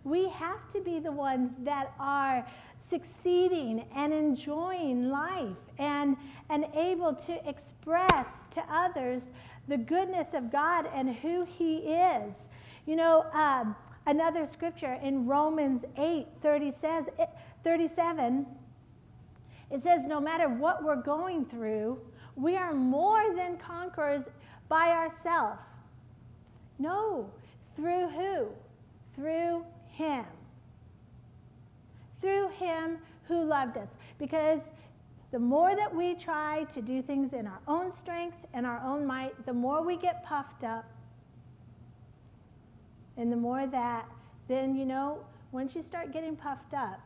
We 0.05 0.29
have 0.29 0.71
to 0.73 0.81
be 0.81 1.01
the 1.01 1.13
ones 1.13 1.53
that 1.65 1.93
are 1.99 2.47
succeeding 2.89 3.85
and 3.95 4.13
enjoying 4.13 5.09
life 5.09 5.57
and, 5.79 6.17
and 6.51 6.67
able 6.75 7.15
to 7.15 7.49
express 7.49 8.29
to 8.53 8.63
others 8.71 9.23
the 9.69 9.77
goodness 9.77 10.29
of 10.35 10.53
God 10.53 10.87
and 10.95 11.15
who 11.17 11.45
He 11.45 11.77
is. 11.79 12.49
You 12.87 12.97
know, 12.97 13.23
um, 13.33 13.75
another 14.07 14.47
scripture 14.47 14.99
in 15.03 15.27
Romans 15.27 15.85
8 15.97 16.27
30 16.43 16.73
says, 16.73 17.05
37, 17.63 18.47
it 19.71 19.83
says, 19.83 20.07
no 20.07 20.21
matter 20.21 20.49
what 20.49 20.85
we're 20.85 21.03
going 21.03 21.47
through, 21.47 21.99
we 22.37 22.57
are 22.57 22.75
more 22.75 23.35
than 23.35 23.57
conquerors 23.57 24.25
by 24.69 24.89
ourselves. 24.89 25.63
No, 26.79 27.31
through 27.77 28.09
who? 28.09 28.49
Through 29.15 29.65
Him. 29.89 30.25
Him 32.55 32.99
who 33.29 33.45
loved 33.45 33.77
us. 33.77 33.89
Because 34.19 34.61
the 35.33 35.39
more 35.39 35.75
that 35.75 35.95
we 35.95 36.15
try 36.15 36.65
to 36.75 36.81
do 36.81 37.03
things 37.03 37.33
in 37.33 37.47
our 37.47 37.61
own 37.67 37.93
strength 37.93 38.37
and 38.53 38.65
our 38.65 38.81
own 38.85 39.07
might, 39.07 39.47
the 39.47 39.53
more 39.53 39.83
we 39.83 39.97
get 39.97 40.25
puffed 40.25 40.65
up. 40.65 40.85
And 43.17 43.33
the 43.33 43.37
more 43.37 43.67
that, 43.67 44.09
then, 44.49 44.77
you 44.77 44.85
know, 44.85 45.25
once 45.53 45.75
you 45.75 45.83
start 45.83 46.13
getting 46.13 46.37
puffed 46.37 46.75
up, 46.75 47.01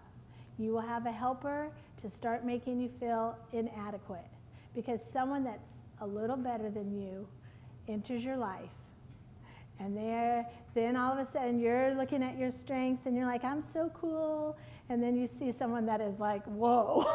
you 0.59 0.73
will 0.73 0.81
have 0.81 1.07
a 1.07 1.13
helper 1.13 1.71
to 2.03 2.11
start 2.11 2.45
making 2.45 2.81
you 2.81 2.89
feel 2.89 3.37
inadequate 3.53 4.27
because 4.75 5.01
someone 5.13 5.45
that's 5.45 5.69
a 6.01 6.07
little 6.07 6.37
better 6.37 6.71
than 6.71 6.93
you 6.93 7.27
enters 7.89 8.23
your 8.23 8.37
life. 8.37 8.71
And 9.81 9.97
there, 9.97 10.47
then 10.75 10.97
all 10.97 11.13
of 11.13 11.19
a 11.19 11.31
sudden 11.31 11.61
you're 11.61 11.95
looking 11.95 12.23
at 12.23 12.37
your 12.37 12.51
strength 12.51 13.07
and 13.07 13.17
you're 13.17 13.27
like, 13.27 13.45
I'm 13.45 13.63
so 13.63 13.91
cool. 13.99 14.57
And 14.91 15.03
then 15.03 15.17
you 15.17 15.27
see 15.27 15.53
someone 15.53 15.87
that 15.87 16.01
is 16.01 16.19
like, 16.19 16.45
whoa, 16.45 17.07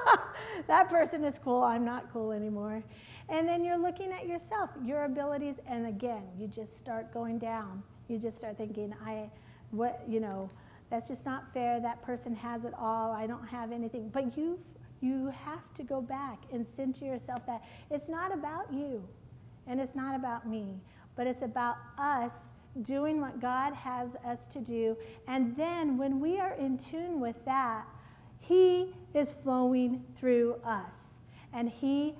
that 0.66 0.88
person 0.88 1.24
is 1.24 1.38
cool. 1.42 1.62
I'm 1.62 1.84
not 1.84 2.12
cool 2.12 2.32
anymore. 2.32 2.82
And 3.28 3.48
then 3.48 3.64
you're 3.64 3.78
looking 3.78 4.12
at 4.12 4.26
yourself, 4.26 4.70
your 4.84 5.04
abilities, 5.04 5.56
and 5.66 5.86
again, 5.86 6.22
you 6.38 6.46
just 6.46 6.76
start 6.76 7.12
going 7.12 7.38
down. 7.38 7.82
You 8.08 8.18
just 8.18 8.38
start 8.38 8.56
thinking, 8.58 8.94
I, 9.04 9.30
what, 9.70 10.02
you 10.08 10.20
know, 10.20 10.50
that's 10.90 11.08
just 11.08 11.24
not 11.24 11.52
fair. 11.54 11.80
That 11.80 12.02
person 12.02 12.34
has 12.34 12.64
it 12.64 12.74
all. 12.78 13.12
I 13.12 13.26
don't 13.26 13.46
have 13.46 13.70
anything. 13.70 14.08
But 14.08 14.36
you 14.36 14.58
you 15.00 15.32
have 15.44 15.72
to 15.74 15.82
go 15.82 16.02
back 16.02 16.40
and 16.52 16.66
send 16.76 16.94
to 16.96 17.06
yourself 17.06 17.46
that 17.46 17.62
it's 17.90 18.08
not 18.08 18.34
about 18.34 18.70
you 18.72 19.02
and 19.66 19.80
it's 19.80 19.94
not 19.94 20.14
about 20.14 20.46
me, 20.46 20.78
but 21.16 21.26
it's 21.26 21.42
about 21.42 21.76
us 21.98 22.50
doing 22.82 23.20
what 23.20 23.40
God 23.40 23.74
has 23.74 24.14
us 24.24 24.44
to 24.52 24.60
do. 24.60 24.96
And 25.26 25.56
then 25.56 25.98
when 25.98 26.20
we 26.20 26.38
are 26.38 26.54
in 26.54 26.78
tune 26.78 27.20
with 27.20 27.36
that, 27.44 27.84
He 28.40 28.94
is 29.14 29.34
flowing 29.42 30.04
through 30.18 30.56
us. 30.64 31.18
And 31.52 31.68
He 31.68 32.14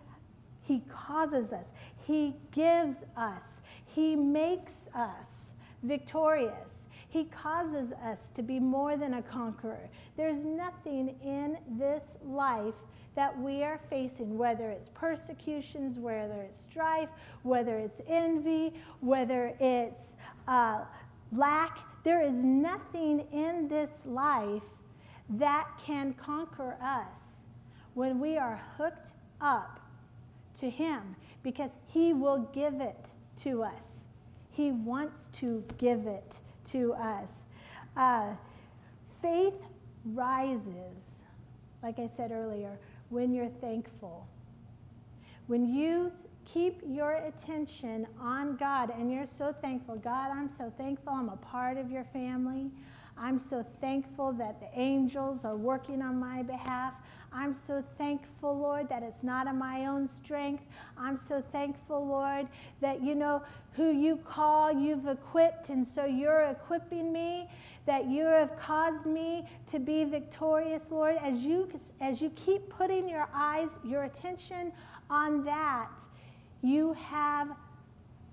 He 0.63 0.83
causes 0.89 1.53
us. 1.53 1.69
He 2.07 2.35
gives 2.53 2.97
us. 3.17 3.61
He 3.87 4.17
makes 4.17 4.89
us 4.95 5.53
victorious. 5.83 6.87
He 7.09 7.25
causes 7.25 7.93
us 7.93 8.31
to 8.37 8.43
be 8.43 8.61
more 8.61 8.97
than 8.97 9.15
a 9.15 9.23
conqueror. 9.23 9.89
There's 10.17 10.45
nothing 10.45 11.17
in 11.25 11.59
this 11.77 12.05
life 12.25 12.75
that 13.17 13.37
we 13.41 13.65
are 13.65 13.81
facing, 13.91 14.39
whether 14.39 14.71
it's 14.71 14.89
persecutions, 14.95 15.99
whether 15.99 16.43
it's 16.43 16.63
strife, 16.63 17.09
whether 17.43 17.79
it's 17.79 18.01
envy, 18.09 18.73
whether 19.01 19.53
it's 19.59 20.15
uh, 20.51 20.81
lack. 21.33 21.79
There 22.03 22.21
is 22.21 22.35
nothing 22.35 23.27
in 23.33 23.69
this 23.69 23.91
life 24.05 24.65
that 25.29 25.69
can 25.85 26.15
conquer 26.15 26.77
us 26.83 27.43
when 27.95 28.19
we 28.19 28.37
are 28.37 28.61
hooked 28.77 29.13
up 29.41 29.81
to 30.59 30.69
Him 30.69 31.15
because 31.43 31.71
He 31.87 32.13
will 32.13 32.51
give 32.53 32.81
it 32.81 33.11
to 33.43 33.63
us. 33.63 34.05
He 34.51 34.73
wants 34.73 35.29
to 35.35 35.65
give 35.79 36.07
it 36.07 36.41
to 36.73 36.95
us. 36.95 37.31
Uh, 37.97 38.33
faith 39.23 39.55
rises, 40.05 41.23
like 41.83 41.99
I 41.99 42.09
said 42.09 42.33
earlier, 42.33 42.79
when 43.09 43.33
you're 43.33 43.53
thankful. 43.61 44.27
When 45.47 45.73
you 45.73 46.13
keep 46.53 46.83
your 46.87 47.13
attention 47.13 48.07
on 48.21 48.57
God 48.57 48.91
and 48.91 49.13
you're 49.13 49.27
so 49.27 49.55
thankful, 49.61 49.97
God, 49.97 50.31
I'm 50.31 50.49
so 50.49 50.73
thankful 50.77 51.13
I'm 51.13 51.29
a 51.29 51.37
part 51.37 51.77
of 51.77 51.91
your 51.91 52.05
family. 52.05 52.71
I'm 53.17 53.39
so 53.39 53.65
thankful 53.81 54.33
that 54.35 54.61
the 54.61 54.69
angels 54.79 55.45
are 55.45 55.57
working 55.57 56.01
on 56.01 56.19
my 56.19 56.43
behalf. 56.43 56.95
I'm 57.33 57.55
so 57.67 57.85
thankful, 57.99 58.59
Lord, 58.59 58.89
that 58.89 59.03
it's 59.03 59.23
not 59.23 59.47
of 59.47 59.55
my 59.55 59.87
own 59.87 60.09
strength. 60.09 60.65
I'm 60.97 61.21
so 61.29 61.43
thankful, 61.53 62.05
Lord, 62.05 62.49
that 62.81 63.03
you 63.03 63.15
know 63.15 63.43
who 63.75 63.93
you 63.93 64.17
call, 64.17 64.73
you've 64.73 65.07
equipped, 65.07 65.69
and 65.69 65.87
so 65.87 66.07
you're 66.07 66.43
equipping 66.51 67.13
me, 67.13 67.49
that 67.87 68.09
you 68.09 68.25
have 68.25 68.59
caused 68.59 69.07
me 69.07 69.47
to 69.71 69.79
be 69.79 70.05
victorious, 70.05 70.83
Lord. 70.91 71.17
As 71.23 71.39
you, 71.41 71.69
as 72.01 72.21
you 72.21 72.31
keep 72.31 72.69
putting 72.71 73.09
your 73.09 73.29
eyes, 73.35 73.69
your 73.85 74.05
attention 74.05 74.73
on 75.09 75.45
that, 75.45 75.91
you 76.63 76.95
have 76.95 77.49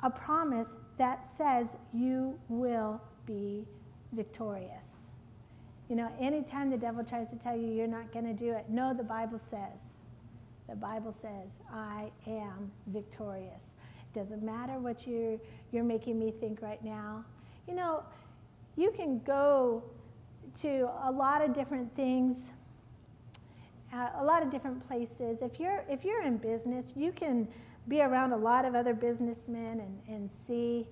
a 0.04 0.10
promise 0.10 0.76
that 0.98 1.26
says 1.26 1.76
you 1.94 2.40
will 2.50 3.02
be 3.26 3.66
victorious. 4.12 4.86
You 5.90 5.96
know, 5.96 6.12
anytime 6.20 6.70
the 6.70 6.78
devil 6.78 7.04
tries 7.04 7.30
to 7.30 7.36
tell 7.38 7.56
you 7.56 7.68
you're 7.68 7.88
not 7.88 8.12
going 8.12 8.26
to 8.26 8.34
do 8.34 8.54
it, 8.54 8.66
no, 8.70 8.94
the 8.94 9.04
Bible 9.04 9.40
says, 9.40 9.96
the 10.68 10.76
Bible 10.76 11.14
says, 11.14 11.62
I 11.72 12.12
am 12.28 12.72
victorious. 12.88 13.74
It 14.14 14.20
doesn't 14.20 14.44
matter 14.44 14.80
what 14.80 15.08
you're, 15.08 15.38
you're 15.72 15.86
making 15.86 16.20
me 16.20 16.34
think 16.40 16.62
right 16.62 16.84
now. 16.84 17.24
You 17.68 17.76
know, 17.76 18.04
you 18.76 18.92
can 18.92 19.20
go 19.20 19.84
to 20.62 20.90
a 21.04 21.12
lot 21.12 21.42
of 21.42 21.54
different 21.56 21.96
things, 21.96 22.38
uh, 23.94 24.10
a 24.18 24.24
lot 24.24 24.44
of 24.44 24.52
different 24.52 24.86
places. 24.88 25.40
If 25.42 25.60
you're, 25.60 25.86
if 25.90 26.04
you're 26.04 26.24
in 26.24 26.38
business, 26.38 26.92
you 26.96 27.14
can 27.14 27.48
be 27.88 28.02
around 28.02 28.34
a 28.34 28.38
lot 28.38 28.66
of 28.66 28.76
other 28.76 28.94
businessmen 28.94 29.80
and, 29.80 30.00
and 30.08 30.30
see 30.46 30.88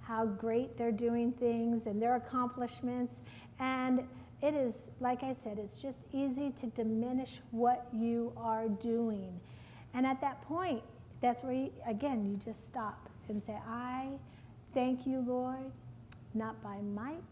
how 0.00 0.26
great 0.26 0.76
they're 0.76 0.90
doing 0.90 1.32
things 1.32 1.86
and 1.86 2.02
their 2.02 2.16
accomplishments. 2.16 3.16
And 3.60 4.00
it 4.42 4.54
is, 4.54 4.74
like 5.00 5.22
I 5.22 5.34
said, 5.34 5.58
it's 5.58 5.78
just 5.80 5.98
easy 6.12 6.52
to 6.60 6.66
diminish 6.66 7.40
what 7.52 7.86
you 7.92 8.32
are 8.36 8.68
doing. 8.68 9.40
And 9.94 10.04
at 10.04 10.20
that 10.20 10.42
point, 10.42 10.82
that's 11.20 11.44
where, 11.44 11.52
you, 11.52 11.70
again, 11.86 12.26
you 12.26 12.40
just 12.44 12.66
stop 12.66 13.08
and 13.28 13.40
say, 13.40 13.56
I 13.68 14.08
thank 14.74 15.06
you, 15.06 15.24
Lord, 15.26 15.70
not 16.34 16.60
by 16.62 16.78
might, 16.80 17.22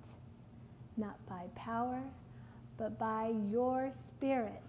not 0.96 1.16
by 1.27 1.46
power, 1.57 2.01
but 2.79 2.99
by 2.99 3.33
your 3.51 3.90
Spirit, 4.09 4.62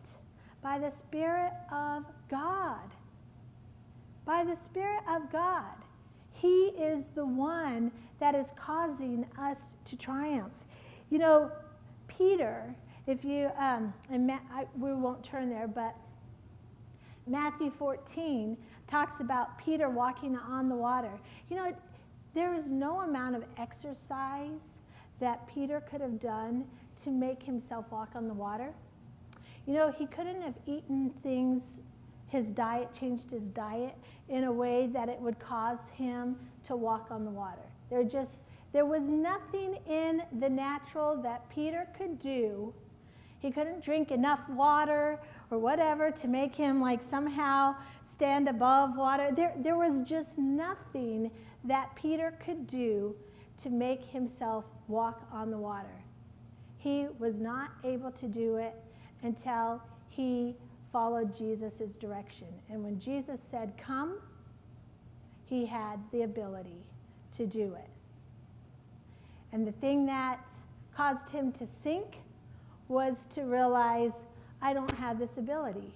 by 0.63 0.79
the 0.79 0.91
Spirit 0.91 1.53
of 1.71 2.05
God. 2.29 2.89
By 4.25 4.43
the 4.43 4.55
Spirit 4.55 5.03
of 5.09 5.31
God. 5.31 5.75
He 6.33 6.67
is 6.69 7.05
the 7.13 7.25
one 7.25 7.91
that 8.19 8.33
is 8.33 8.47
causing 8.55 9.25
us 9.37 9.63
to 9.85 9.95
triumph. 9.95 10.53
You 11.09 11.19
know, 11.19 11.51
Peter, 12.07 12.73
if 13.05 13.23
you, 13.23 13.51
um, 13.59 13.93
and 14.09 14.25
Ma- 14.25 14.39
I, 14.51 14.65
we 14.79 14.93
won't 14.93 15.23
turn 15.23 15.49
there, 15.49 15.67
but 15.67 15.95
Matthew 17.27 17.69
14 17.69 18.57
talks 18.87 19.19
about 19.19 19.57
Peter 19.57 19.89
walking 19.89 20.35
on 20.35 20.67
the 20.67 20.75
water. 20.75 21.19
You 21.49 21.57
know, 21.57 21.75
there 22.33 22.55
is 22.55 22.67
no 22.67 23.01
amount 23.01 23.35
of 23.35 23.43
exercise 23.57 24.77
that 25.19 25.47
Peter 25.47 25.81
could 25.81 26.01
have 26.01 26.19
done 26.19 26.65
to 27.03 27.11
make 27.11 27.43
himself 27.43 27.85
walk 27.91 28.09
on 28.15 28.27
the 28.27 28.33
water. 28.33 28.73
You 29.65 29.73
know, 29.73 29.91
he 29.91 30.07
couldn't 30.07 30.41
have 30.41 30.55
eaten 30.65 31.11
things, 31.21 31.79
his 32.31 32.47
diet, 32.47 32.89
changed 32.97 33.29
his 33.29 33.43
diet 33.47 33.95
in 34.29 34.45
a 34.45 34.51
way 34.51 34.87
that 34.87 35.09
it 35.09 35.19
would 35.19 35.37
cause 35.37 35.79
him 35.93 36.37
to 36.65 36.77
walk 36.77 37.07
on 37.11 37.25
the 37.25 37.31
water. 37.31 37.67
There 37.89 38.03
just 38.05 38.31
there 38.71 38.85
was 38.85 39.03
nothing 39.03 39.77
in 39.85 40.23
the 40.39 40.47
natural 40.47 41.21
that 41.23 41.49
Peter 41.49 41.89
could 41.97 42.19
do. 42.19 42.73
He 43.39 43.51
couldn't 43.51 43.83
drink 43.83 44.11
enough 44.11 44.47
water 44.47 45.19
or 45.49 45.59
whatever 45.59 46.09
to 46.09 46.27
make 46.29 46.55
him 46.55 46.79
like 46.79 47.01
somehow 47.09 47.75
stand 48.05 48.47
above 48.47 48.95
water. 48.95 49.31
There, 49.35 49.53
there 49.57 49.75
was 49.75 50.07
just 50.07 50.37
nothing 50.37 51.31
that 51.65 51.93
Peter 51.95 52.37
could 52.45 52.65
do 52.65 53.13
to 53.61 53.69
make 53.69 54.05
himself 54.05 54.71
walk 54.87 55.27
on 55.33 55.51
the 55.51 55.57
water. 55.57 56.01
He 56.77 57.07
was 57.19 57.35
not 57.35 57.71
able 57.83 58.11
to 58.11 58.27
do 58.27 58.55
it 58.55 58.73
until 59.21 59.81
he 60.07 60.55
followed 60.91 61.37
Jesus' 61.37 61.95
direction. 61.95 62.47
And 62.69 62.83
when 62.83 62.99
Jesus 62.99 63.39
said, 63.49 63.73
Come, 63.77 64.19
he 65.45 65.65
had 65.65 65.99
the 66.11 66.23
ability 66.23 66.83
to 67.37 67.45
do 67.45 67.75
it. 67.75 67.89
And 69.51 69.67
the 69.67 69.71
thing 69.73 70.05
that 70.05 70.39
caused 70.95 71.29
him 71.29 71.51
to 71.53 71.67
sink 71.83 72.17
was 72.87 73.15
to 73.35 73.43
realize, 73.43 74.11
I 74.61 74.73
don't 74.73 74.91
have 74.91 75.19
this 75.19 75.31
ability. 75.37 75.93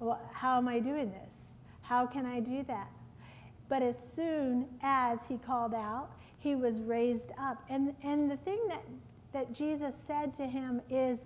Well, 0.00 0.20
how 0.32 0.58
am 0.58 0.68
I 0.68 0.78
doing 0.78 1.10
this? 1.10 1.50
How 1.82 2.06
can 2.06 2.26
I 2.26 2.40
do 2.40 2.62
that? 2.64 2.90
But 3.68 3.82
as 3.82 3.96
soon 4.16 4.66
as 4.82 5.18
he 5.28 5.36
called 5.36 5.74
out, 5.74 6.10
he 6.38 6.54
was 6.54 6.76
raised 6.80 7.30
up. 7.38 7.62
And, 7.68 7.94
and 8.02 8.30
the 8.30 8.36
thing 8.38 8.60
that, 8.68 8.82
that 9.32 9.52
Jesus 9.52 9.94
said 10.06 10.36
to 10.36 10.46
him 10.46 10.80
is, 10.88 11.18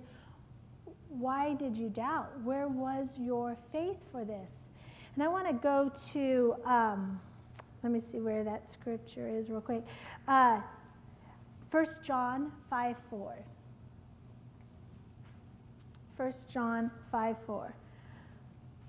Why 1.19 1.55
did 1.55 1.77
you 1.77 1.89
doubt? 1.89 2.31
Where 2.43 2.69
was 2.69 3.15
your 3.19 3.57
faith 3.71 3.99
for 4.11 4.25
this? 4.25 4.51
And 5.15 5.23
I 5.23 5.29
want 5.29 5.47
to 5.47 5.53
go 5.53 5.93
to, 6.13 6.57
um, 6.65 7.21
let 7.83 7.93
me 7.93 8.01
see 8.01 8.19
where 8.19 8.45
that 8.45 8.69
scripture 8.69 9.29
is 9.29 9.51
real 9.51 9.61
quick. 9.61 9.85
Uh, 10.27 10.61
1 11.71 11.87
John 12.03 12.53
5 12.71 12.97
4. 13.11 13.35
1 16.17 16.33
John 16.53 16.91
5 17.11 17.37
4. 17.47 17.75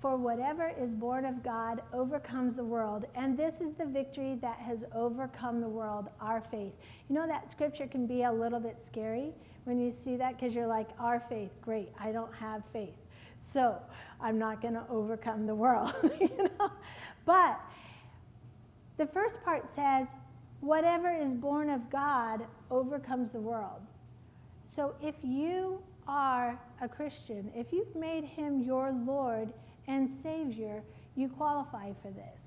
For 0.04 0.18
whatever 0.18 0.70
is 0.78 0.90
born 0.90 1.24
of 1.24 1.42
God 1.42 1.80
overcomes 1.94 2.56
the 2.56 2.62
world, 2.62 3.06
and 3.14 3.38
this 3.38 3.54
is 3.62 3.72
the 3.78 3.86
victory 3.86 4.36
that 4.42 4.58
has 4.58 4.80
overcome 4.94 5.62
the 5.62 5.68
world, 5.68 6.10
our 6.20 6.42
faith. 6.50 6.74
You 7.08 7.14
know, 7.14 7.26
that 7.26 7.50
scripture 7.50 7.86
can 7.86 8.06
be 8.06 8.24
a 8.24 8.30
little 8.30 8.60
bit 8.60 8.76
scary 8.84 9.32
when 9.64 9.80
you 9.80 9.94
see 10.04 10.16
that 10.16 10.38
because 10.38 10.54
you're 10.54 10.66
like, 10.66 10.88
our 10.98 11.20
faith, 11.20 11.52
great, 11.62 11.88
I 11.98 12.12
don't 12.12 12.34
have 12.34 12.64
faith. 12.70 12.92
So 13.38 13.78
I'm 14.20 14.38
not 14.38 14.60
going 14.60 14.74
to 14.74 14.84
overcome 14.90 15.46
the 15.46 15.54
world, 15.54 15.94
you 16.20 16.28
know? 16.36 16.70
But 17.24 17.58
the 18.98 19.06
first 19.06 19.42
part 19.42 19.66
says, 19.74 20.08
whatever 20.60 21.16
is 21.16 21.32
born 21.32 21.70
of 21.70 21.88
God 21.88 22.44
overcomes 22.70 23.30
the 23.30 23.40
world. 23.40 23.80
So 24.66 24.96
if 25.00 25.14
you 25.22 25.82
are 26.06 26.60
a 26.82 26.88
Christian, 26.90 27.50
if 27.56 27.72
you've 27.72 27.96
made 27.96 28.24
him 28.24 28.60
your 28.62 28.92
Lord 29.06 29.50
and 29.86 30.08
Savior, 30.22 30.82
you 31.16 31.28
qualify 31.28 31.92
for 32.02 32.10
this. 32.10 32.40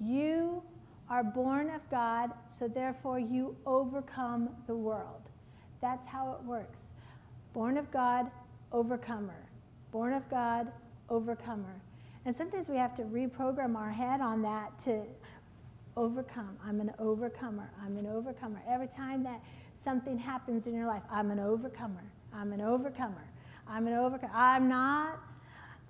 You 0.00 0.62
are 1.08 1.24
born 1.24 1.70
of 1.70 1.80
God, 1.90 2.30
so 2.58 2.68
therefore 2.68 3.18
you 3.18 3.56
overcome 3.66 4.50
the 4.66 4.74
world. 4.74 5.22
That's 5.80 6.06
how 6.06 6.36
it 6.38 6.44
works. 6.46 6.78
Born 7.52 7.76
of 7.76 7.90
God, 7.90 8.30
overcomer. 8.72 9.46
Born 9.90 10.12
of 10.12 10.28
God, 10.30 10.70
overcomer. 11.08 11.80
And 12.24 12.36
sometimes 12.36 12.68
we 12.68 12.76
have 12.76 12.94
to 12.96 13.02
reprogram 13.02 13.74
our 13.76 13.90
head 13.90 14.20
on 14.20 14.42
that 14.42 14.78
to 14.84 15.02
overcome. 15.96 16.56
I'm 16.64 16.80
an 16.80 16.92
overcomer. 16.98 17.70
I'm 17.82 17.96
an 17.96 18.06
overcomer. 18.06 18.62
Every 18.68 18.88
time 18.88 19.24
that 19.24 19.40
something 19.82 20.16
happens 20.18 20.66
in 20.66 20.74
your 20.74 20.86
life, 20.86 21.02
I'm 21.10 21.30
an 21.30 21.40
overcomer. 21.40 22.04
I'm 22.32 22.52
an 22.52 22.60
overcomer. 22.60 23.24
I'm 23.66 23.86
an 23.86 23.94
overcomer. 23.94 24.32
I'm 24.34 24.68
not 24.68 25.18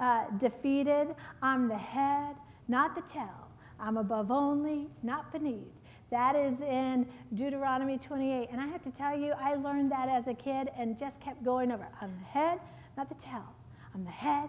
uh, 0.00 0.24
defeated. 0.38 1.14
I'm 1.42 1.68
the 1.68 1.78
head, 1.78 2.34
not 2.68 2.94
the 2.94 3.02
tail. 3.12 3.48
I'm 3.78 3.96
above 3.96 4.30
only, 4.30 4.88
not 5.02 5.32
beneath. 5.32 5.72
That 6.10 6.34
is 6.34 6.60
in 6.60 7.06
Deuteronomy 7.34 7.98
28. 7.98 8.48
And 8.50 8.60
I 8.60 8.66
have 8.66 8.82
to 8.82 8.90
tell 8.90 9.16
you, 9.16 9.32
I 9.40 9.54
learned 9.54 9.92
that 9.92 10.08
as 10.08 10.26
a 10.26 10.34
kid 10.34 10.70
and 10.76 10.98
just 10.98 11.20
kept 11.20 11.44
going 11.44 11.70
over. 11.70 11.86
I'm 12.00 12.12
the 12.18 12.38
head, 12.38 12.58
not 12.96 13.08
the 13.08 13.14
tail. 13.16 13.46
I'm 13.94 14.04
the 14.04 14.10
head, 14.10 14.48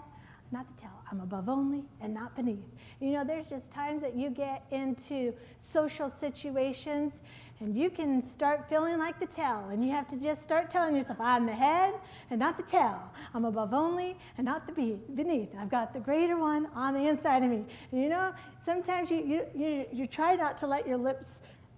not 0.51 0.65
the 0.75 0.81
tail. 0.81 0.91
I'm 1.11 1.21
above 1.21 1.49
only 1.49 1.83
and 2.01 2.13
not 2.13 2.35
beneath. 2.35 2.65
You 2.99 3.11
know, 3.11 3.23
there's 3.23 3.47
just 3.47 3.71
times 3.71 4.01
that 4.01 4.15
you 4.15 4.29
get 4.29 4.63
into 4.71 5.33
social 5.59 6.09
situations 6.09 7.21
and 7.61 7.77
you 7.77 7.91
can 7.91 8.23
start 8.23 8.67
feeling 8.67 8.97
like 8.97 9.19
the 9.19 9.27
tail, 9.27 9.67
and 9.71 9.85
you 9.85 9.91
have 9.91 10.09
to 10.09 10.17
just 10.17 10.41
start 10.41 10.71
telling 10.71 10.95
yourself, 10.95 11.21
I'm 11.21 11.45
the 11.45 11.53
head 11.53 11.93
and 12.31 12.39
not 12.39 12.57
the 12.57 12.63
tail. 12.63 12.99
I'm 13.35 13.45
above 13.45 13.71
only 13.71 14.17
and 14.37 14.45
not 14.45 14.65
the 14.65 14.97
beneath. 15.15 15.49
I've 15.57 15.69
got 15.69 15.93
the 15.93 15.99
greater 15.99 16.37
one 16.37 16.67
on 16.73 16.95
the 16.95 17.07
inside 17.07 17.43
of 17.43 17.51
me. 17.51 17.63
And 17.91 18.01
you 18.01 18.09
know, 18.09 18.33
sometimes 18.65 19.11
you, 19.11 19.17
you, 19.17 19.41
you, 19.55 19.85
you 19.93 20.07
try 20.07 20.35
not 20.35 20.57
to 20.61 20.67
let 20.67 20.87
your 20.87 20.97
lips 20.97 21.27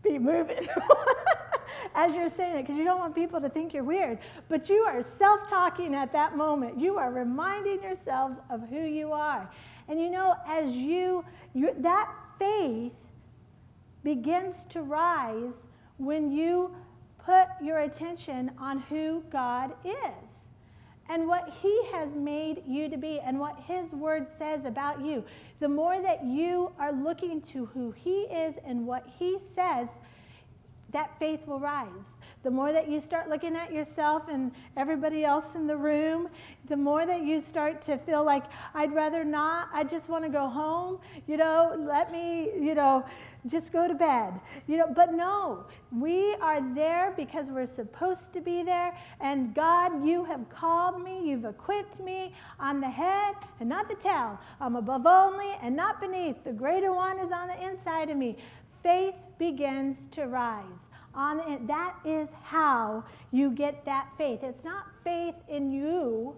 be 0.01 0.17
moving 0.17 0.67
as 1.95 2.15
you're 2.15 2.29
saying 2.29 2.55
it 2.57 2.61
because 2.61 2.77
you 2.77 2.85
don't 2.85 2.99
want 2.99 3.13
people 3.13 3.41
to 3.41 3.49
think 3.49 3.73
you're 3.73 3.83
weird. 3.83 4.19
But 4.47 4.69
you 4.69 4.85
are 4.87 5.03
self 5.03 5.49
talking 5.49 5.95
at 5.95 6.13
that 6.13 6.37
moment. 6.37 6.79
You 6.79 6.97
are 6.97 7.11
reminding 7.11 7.83
yourself 7.83 8.31
of 8.49 8.61
who 8.69 8.85
you 8.85 9.11
are. 9.11 9.51
And 9.89 9.99
you 9.99 10.09
know, 10.09 10.35
as 10.47 10.71
you, 10.71 11.25
you 11.53 11.75
that 11.79 12.09
faith 12.39 12.93
begins 14.01 14.65
to 14.69 14.81
rise 14.81 15.63
when 15.97 16.31
you 16.31 16.75
put 17.25 17.47
your 17.61 17.79
attention 17.79 18.51
on 18.59 18.79
who 18.79 19.23
God 19.31 19.73
is 19.85 20.29
and 21.09 21.27
what 21.27 21.53
He 21.61 21.81
has 21.91 22.13
made 22.15 22.63
you 22.67 22.89
to 22.89 22.97
be 22.97 23.19
and 23.19 23.39
what 23.39 23.57
His 23.67 23.91
Word 23.91 24.27
says 24.37 24.65
about 24.65 25.03
you. 25.03 25.23
The 25.59 25.69
more 25.69 26.01
that 26.01 26.25
you 26.25 26.71
are 26.79 26.91
looking 26.91 27.41
to 27.53 27.65
who 27.67 27.91
He 27.91 28.21
is 28.21 28.55
and 28.65 28.85
what 28.85 29.07
He 29.19 29.37
says, 29.55 29.87
that 30.91 31.17
faith 31.19 31.39
will 31.47 31.59
rise. 31.59 32.17
The 32.43 32.51
more 32.51 32.71
that 32.71 32.89
you 32.89 32.99
start 33.01 33.29
looking 33.29 33.55
at 33.55 33.73
yourself 33.73 34.23
and 34.29 34.51
everybody 34.77 35.25
else 35.25 35.55
in 35.55 35.65
the 35.65 35.75
room, 35.75 36.29
the 36.67 36.77
more 36.77 37.05
that 37.05 37.23
you 37.23 37.41
start 37.41 37.81
to 37.83 37.97
feel 37.97 38.23
like, 38.23 38.43
I'd 38.73 38.93
rather 38.93 39.23
not, 39.23 39.69
I 39.73 39.83
just 39.83 40.07
want 40.07 40.23
to 40.23 40.29
go 40.29 40.47
home, 40.47 40.99
you 41.25 41.37
know, 41.37 41.73
let 41.79 42.11
me, 42.11 42.51
you 42.59 42.75
know, 42.75 43.05
just 43.47 43.71
go 43.71 43.87
to 43.87 43.93
bed. 43.93 44.33
You 44.67 44.77
know, 44.77 44.87
but 44.95 45.13
no, 45.13 45.65
we 45.91 46.35
are 46.35 46.61
there 46.73 47.13
because 47.15 47.49
we're 47.49 47.65
supposed 47.65 48.33
to 48.33 48.41
be 48.41 48.63
there. 48.63 48.97
And 49.19 49.53
God, 49.53 50.05
you 50.05 50.23
have 50.25 50.49
called 50.49 51.03
me, 51.03 51.29
you've 51.29 51.45
equipped 51.45 51.99
me. 51.99 52.33
I'm 52.59 52.81
the 52.81 52.89
head 52.89 53.35
and 53.59 53.69
not 53.69 53.89
the 53.89 53.95
tail. 53.95 54.39
I'm 54.61 54.75
above 54.75 55.05
only 55.05 55.51
and 55.61 55.75
not 55.75 55.99
beneath. 55.99 56.43
The 56.43 56.53
greater 56.53 56.93
one 56.93 57.19
is 57.19 57.31
on 57.31 57.47
the 57.47 57.61
inside 57.61 58.09
of 58.09 58.17
me. 58.17 58.37
Faith 58.81 59.15
begins 59.37 59.97
to 60.11 60.25
rise. 60.25 60.87
On 61.15 61.67
that 61.67 61.95
is 62.03 62.29
how 62.41 63.03
you 63.31 63.51
get 63.51 63.85
that 63.85 64.07
faith. 64.17 64.39
It's 64.41 64.63
not 64.63 64.85
faith 65.03 65.35
in 65.47 65.71
you. 65.71 66.35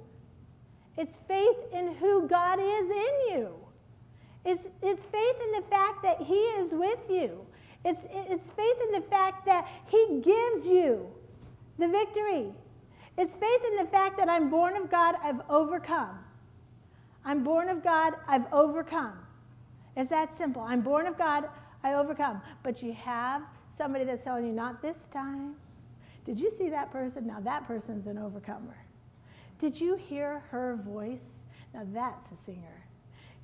It's 0.98 1.18
faith 1.28 1.58
in 1.74 1.96
who 1.96 2.28
God 2.28 2.60
is 2.60 2.90
in 2.90 3.36
you. 3.36 3.65
It's, 4.46 4.68
it's 4.82 5.04
faith 5.06 5.36
in 5.44 5.52
the 5.62 5.68
fact 5.70 6.04
that 6.04 6.22
He 6.22 6.36
is 6.36 6.72
with 6.72 7.00
you. 7.10 7.46
It's, 7.84 8.02
it's 8.12 8.50
faith 8.52 8.78
in 8.88 9.02
the 9.02 9.08
fact 9.08 9.46
that 9.46 9.68
He 9.88 10.22
gives 10.24 10.68
you 10.68 11.08
the 11.78 11.88
victory. 11.88 12.54
It's 13.18 13.34
faith 13.36 13.62
in 13.72 13.78
the 13.78 13.90
fact 13.90 14.18
that 14.18 14.30
I'm 14.30 14.50
born 14.50 14.76
of 14.76 14.92
God, 14.92 15.16
I've 15.24 15.42
overcome. 15.50 16.20
I'm 17.24 17.44
born 17.44 17.70
of 17.70 17.84
God, 17.84 18.14
I've 18.28 18.52
overcome. 18.54 19.18
It's 19.96 20.10
that 20.10 20.38
simple. 20.38 20.62
I'm 20.62 20.82
born 20.82 21.08
of 21.08 21.18
God, 21.18 21.50
I 21.84 21.94
overcome. 21.94 22.42
But 22.62 22.84
you 22.84 22.94
have 22.94 23.42
somebody 23.76 24.04
that's 24.04 24.24
telling 24.24 24.46
you, 24.46 24.52
not 24.52 24.82
this 24.82 25.08
time. 25.12 25.56
Did 26.26 26.40
you 26.40 26.52
see 26.52 26.70
that 26.70 26.92
person? 26.92 27.28
Now 27.28 27.40
that 27.42 27.68
person's 27.68 28.08
an 28.08 28.18
overcomer. 28.18 28.78
Did 29.60 29.80
you 29.80 29.96
hear 29.96 30.44
her 30.50 30.76
voice? 30.76 31.44
Now 31.74 31.86
that's 31.94 32.32
a 32.32 32.36
singer. 32.36 32.85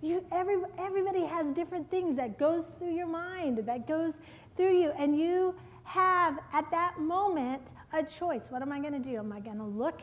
You, 0.02 0.26
every, 0.32 0.58
everybody 0.80 1.26
has 1.26 1.48
different 1.54 1.90
things 1.92 2.16
that 2.18 2.40
goes 2.40 2.66
through 2.80 2.94
your 2.96 3.08
mind, 3.08 3.60
that 3.66 3.88
goes 3.88 4.14
through 4.58 4.80
you, 4.80 4.92
and 4.98 5.18
you 5.18 5.56
have 5.84 6.40
at 6.54 6.70
that 6.72 7.00
moment 7.00 7.62
a 7.94 8.04
choice. 8.04 8.46
What 8.50 8.62
am 8.62 8.72
I 8.72 8.80
going 8.80 8.94
to 8.94 9.00
do? 9.00 9.18
Am 9.18 9.32
I 9.32 9.40
going 9.40 9.58
to 9.58 9.64
look 9.64 10.02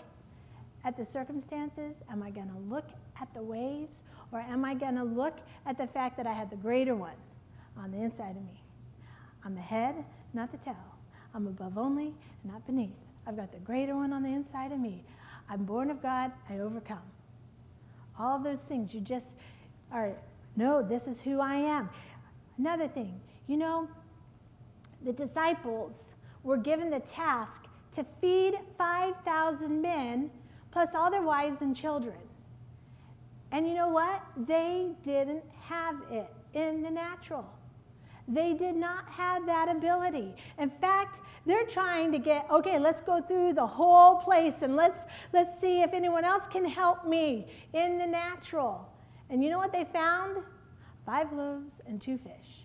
at 0.85 0.97
the 0.97 1.05
circumstances? 1.05 1.97
Am 2.11 2.23
I 2.23 2.31
going 2.31 2.49
to 2.49 2.59
look 2.73 2.89
at 3.21 3.33
the 3.35 3.43
waves? 3.43 3.97
Or 4.31 4.41
am 4.41 4.65
I 4.65 4.75
going 4.75 4.95
to 4.97 5.05
look 5.05 5.39
at 5.67 5.79
the 5.79 5.87
fact 5.87 6.17
that 6.19 6.27
I 6.27 6.33
have 6.33 6.51
the 6.51 6.57
greater 6.57 6.95
one 6.95 7.17
on 7.77 7.91
the 7.91 7.99
inside 7.99 8.37
of 8.37 8.43
me? 8.43 8.63
I'm 9.45 9.55
the 9.55 9.61
head, 9.61 9.95
not 10.33 10.53
the 10.53 10.59
tail. 10.59 10.77
I'm 11.35 11.47
above 11.47 11.79
only, 11.79 12.15
not 12.45 12.67
beneath. 12.67 12.91
I've 13.27 13.37
got 13.37 13.53
the 13.53 13.59
greater 13.59 13.97
one 13.97 14.13
on 14.13 14.23
the 14.23 14.29
inside 14.29 14.73
of 14.73 14.79
me. 14.79 15.03
I'm 15.51 15.65
born 15.65 15.91
of 15.91 16.03
God, 16.03 16.33
I 16.49 16.59
overcome. 16.59 17.03
All 18.19 18.39
those 18.39 18.61
things, 18.61 18.93
you 18.93 19.01
just 19.01 19.29
are, 19.93 20.13
no, 20.57 20.83
this 20.83 21.07
is 21.07 21.21
who 21.21 21.41
I 21.41 21.57
am. 21.57 21.89
Another 22.59 22.89
thing, 22.89 23.21
you 23.47 23.57
know, 23.57 23.89
the 25.05 25.13
disciples 25.13 26.13
were 26.43 26.57
given 26.57 26.91
the 26.91 27.01
task 27.01 27.65
to 27.95 28.05
feed 28.21 28.55
5,000 28.77 29.81
men 29.81 30.31
plus 30.71 30.91
all 30.95 31.11
their 31.11 31.23
wives 31.23 31.63
and 31.63 31.77
children. 31.77 32.17
And 33.53 33.67
you 33.67 33.75
know 33.75 33.89
what? 33.89 34.23
They 34.47 34.91
didn't 35.05 35.45
have 35.63 35.97
it 36.11 36.29
in 36.55 36.83
the 36.83 36.91
natural. 36.91 37.47
They 38.27 38.53
did 38.53 38.77
not 38.77 39.09
have 39.09 39.47
that 39.47 39.69
ability. 39.75 40.35
In 40.59 40.69
fact, 40.69 41.21
they're 41.47 41.67
trying 41.67 42.13
to 42.13 42.19
get, 42.19 42.47
okay, 42.51 42.79
let's 42.79 43.01
go 43.01 43.23
through 43.23 43.55
the 43.55 43.67
whole 43.67 44.17
place 44.17 44.57
and 44.61 44.77
let's, 44.77 44.99
let's 45.33 45.59
see 45.61 45.81
if 45.81 45.95
anyone 45.95 46.25
else 46.25 46.43
can 46.53 46.67
help 46.67 47.07
me 47.07 47.47
in 47.73 47.97
the 47.97 48.07
natural. 48.07 48.87
And 49.31 49.43
you 49.43 49.51
know 49.51 49.59
what 49.59 49.73
they 49.73 49.85
found? 49.85 50.39
Five 51.05 51.33
loaves 51.33 51.75
and 51.87 52.01
two 52.01 52.19
fish. 52.19 52.65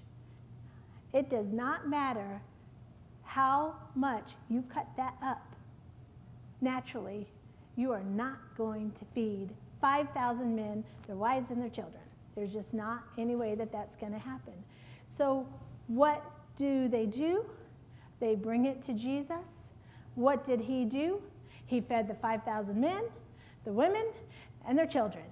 It 1.14 1.30
does 1.30 1.52
not 1.52 1.88
matter 1.88 2.42
how 3.24 3.76
much 3.96 4.32
you 4.50 4.64
cut 4.74 4.88
that 4.98 5.16
up. 5.24 5.56
Naturally, 6.62 7.28
you 7.76 7.92
are 7.92 8.04
not 8.04 8.38
going 8.58 8.92
to 8.92 9.06
feed 9.14 9.50
5,000 9.82 10.56
men, 10.56 10.84
their 11.08 11.16
wives, 11.16 11.50
and 11.50 11.62
their 11.62 11.70
children. 11.70 12.02
There's 12.36 12.54
just 12.54 12.74
not 12.74 13.04
any 13.18 13.36
way 13.36 13.56
that 13.56 13.72
that's 13.72 13.96
going 13.96 14.14
to 14.14 14.20
happen. 14.20 14.54
So, 15.08 15.48
what 15.88 16.24
do 16.58 16.88
they 16.88 17.06
do? 17.06 17.46
They 18.20 18.36
bring 18.36 18.66
it 18.66 18.84
to 18.86 18.94
Jesus. 18.94 19.68
What 20.16 20.46
did 20.46 20.62
he 20.62 20.86
do? 20.86 21.22
He 21.66 21.82
fed 21.82 22.08
the 22.08 22.16
5,000 22.16 22.80
men, 22.80 23.04
the 23.66 23.74
women, 23.74 24.06
and 24.68 24.78
their 24.78 24.88
children. 24.88 25.26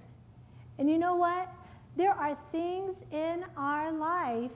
And 0.82 0.90
you 0.90 0.98
know 0.98 1.14
what? 1.14 1.48
There 1.96 2.10
are 2.10 2.36
things 2.50 2.96
in 3.12 3.44
our 3.56 3.92
life 3.92 4.50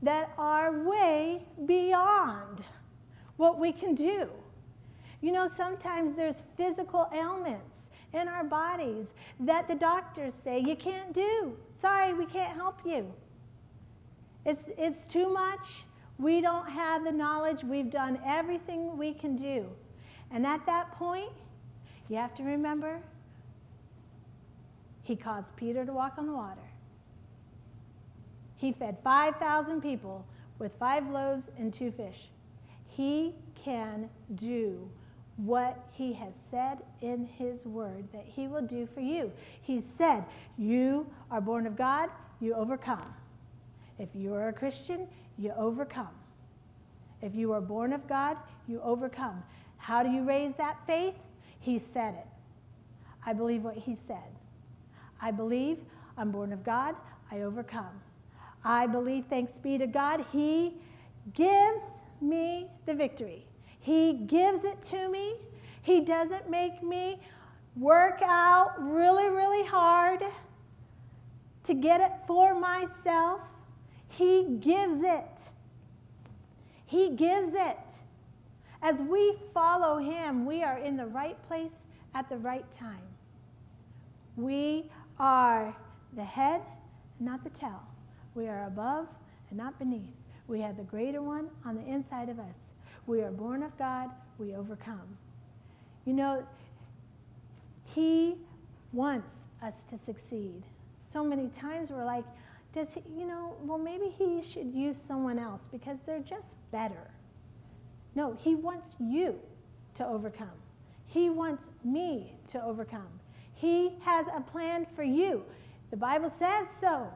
that 0.00 0.32
are 0.38 0.72
way 0.72 1.42
beyond 1.66 2.64
what 3.36 3.60
we 3.60 3.72
can 3.72 3.94
do. 3.94 4.30
You 5.20 5.30
know, 5.30 5.46
sometimes 5.46 6.14
there's 6.14 6.36
physical 6.56 7.10
ailments 7.12 7.90
in 8.14 8.28
our 8.28 8.44
bodies 8.44 9.08
that 9.40 9.68
the 9.68 9.74
doctors 9.74 10.32
say 10.42 10.58
you 10.58 10.74
can't 10.74 11.12
do. 11.12 11.54
Sorry, 11.76 12.14
we 12.14 12.24
can't 12.24 12.54
help 12.54 12.78
you. 12.86 13.12
It's, 14.46 14.70
it's 14.78 15.04
too 15.04 15.30
much. 15.30 15.84
We 16.16 16.40
don't 16.40 16.70
have 16.70 17.04
the 17.04 17.12
knowledge. 17.12 17.62
We've 17.62 17.90
done 17.90 18.18
everything 18.24 18.96
we 18.96 19.12
can 19.12 19.36
do. 19.36 19.66
And 20.30 20.46
at 20.46 20.64
that 20.64 20.92
point, 20.92 21.32
you 22.08 22.16
have 22.16 22.34
to 22.36 22.42
remember 22.42 23.02
he 25.08 25.16
caused 25.16 25.56
Peter 25.56 25.86
to 25.86 25.92
walk 25.92 26.18
on 26.18 26.26
the 26.26 26.34
water. 26.34 26.60
He 28.56 28.72
fed 28.72 28.98
5,000 29.02 29.80
people 29.80 30.26
with 30.58 30.72
five 30.78 31.08
loaves 31.08 31.46
and 31.58 31.72
two 31.72 31.90
fish. 31.90 32.28
He 32.86 33.34
can 33.54 34.10
do 34.34 34.90
what 35.36 35.82
he 35.92 36.12
has 36.12 36.34
said 36.50 36.80
in 37.00 37.24
his 37.24 37.64
word 37.64 38.06
that 38.12 38.26
he 38.26 38.48
will 38.48 38.60
do 38.60 38.86
for 38.86 39.00
you. 39.00 39.32
He 39.62 39.80
said, 39.80 40.26
You 40.58 41.06
are 41.30 41.40
born 41.40 41.66
of 41.66 41.74
God, 41.74 42.10
you 42.38 42.52
overcome. 42.52 43.14
If 43.98 44.10
you 44.14 44.34
are 44.34 44.48
a 44.48 44.52
Christian, 44.52 45.08
you 45.38 45.54
overcome. 45.56 46.14
If 47.22 47.34
you 47.34 47.52
are 47.52 47.62
born 47.62 47.94
of 47.94 48.06
God, 48.06 48.36
you 48.66 48.82
overcome. 48.82 49.42
How 49.78 50.02
do 50.02 50.10
you 50.10 50.22
raise 50.22 50.54
that 50.56 50.76
faith? 50.86 51.14
He 51.60 51.78
said 51.78 52.12
it. 52.12 52.26
I 53.24 53.32
believe 53.32 53.62
what 53.62 53.76
he 53.76 53.96
said. 53.96 54.37
I 55.20 55.30
believe 55.30 55.78
I'm 56.16 56.30
born 56.30 56.52
of 56.52 56.64
God, 56.64 56.94
I 57.30 57.42
overcome. 57.42 58.00
I 58.64 58.86
believe, 58.86 59.24
thanks 59.28 59.56
be 59.58 59.78
to 59.78 59.86
God, 59.86 60.24
He 60.32 60.74
gives 61.34 61.82
me 62.20 62.66
the 62.86 62.94
victory. 62.94 63.46
He 63.80 64.14
gives 64.26 64.64
it 64.64 64.82
to 64.90 65.08
me. 65.08 65.36
He 65.82 66.00
doesn't 66.00 66.50
make 66.50 66.82
me 66.82 67.20
work 67.76 68.20
out 68.22 68.74
really, 68.78 69.28
really 69.28 69.66
hard 69.66 70.22
to 71.64 71.74
get 71.74 72.00
it 72.00 72.12
for 72.26 72.58
myself. 72.58 73.40
He 74.08 74.58
gives 74.60 75.00
it. 75.02 75.50
He 76.86 77.10
gives 77.14 77.50
it. 77.54 77.78
As 78.82 79.00
we 79.00 79.38
follow 79.52 79.98
Him, 79.98 80.46
we 80.46 80.62
are 80.62 80.78
in 80.78 80.96
the 80.96 81.06
right 81.06 81.36
place 81.46 81.86
at 82.14 82.28
the 82.28 82.38
right 82.38 82.66
time. 82.78 83.02
We 84.36 84.90
are 85.18 85.76
the 86.14 86.24
head, 86.24 86.62
not 87.20 87.44
the 87.44 87.50
tail. 87.50 87.82
We 88.34 88.48
are 88.48 88.66
above 88.66 89.06
and 89.50 89.58
not 89.58 89.78
beneath. 89.78 90.14
We 90.46 90.60
have 90.60 90.76
the 90.76 90.82
greater 90.82 91.22
one 91.22 91.48
on 91.64 91.74
the 91.74 91.86
inside 91.86 92.28
of 92.28 92.38
us. 92.38 92.70
We 93.06 93.22
are 93.22 93.30
born 93.30 93.62
of 93.62 93.76
God, 93.78 94.10
we 94.38 94.54
overcome. 94.54 95.18
You 96.04 96.14
know, 96.14 96.46
He 97.94 98.36
wants 98.92 99.30
us 99.62 99.74
to 99.90 99.98
succeed. 99.98 100.62
So 101.12 101.24
many 101.24 101.48
times 101.48 101.90
we're 101.90 102.04
like, 102.04 102.24
does 102.74 102.88
he, 102.94 103.02
you 103.18 103.26
know, 103.26 103.56
well, 103.62 103.78
maybe 103.78 104.08
he 104.08 104.42
should 104.42 104.72
use 104.74 104.98
someone 105.06 105.38
else 105.38 105.62
because 105.72 105.98
they're 106.06 106.20
just 106.20 106.48
better. 106.70 107.10
No, 108.14 108.36
he 108.40 108.54
wants 108.54 108.94
you 109.00 109.36
to 109.96 110.06
overcome. 110.06 110.48
He 111.06 111.30
wants 111.30 111.64
me 111.84 112.34
to 112.52 112.62
overcome. 112.62 113.20
He 113.58 113.90
has 114.04 114.26
a 114.34 114.40
plan 114.40 114.86
for 114.94 115.02
you. 115.02 115.42
The 115.90 115.96
Bible 115.96 116.30
says 116.38 116.68
so. 116.80 117.08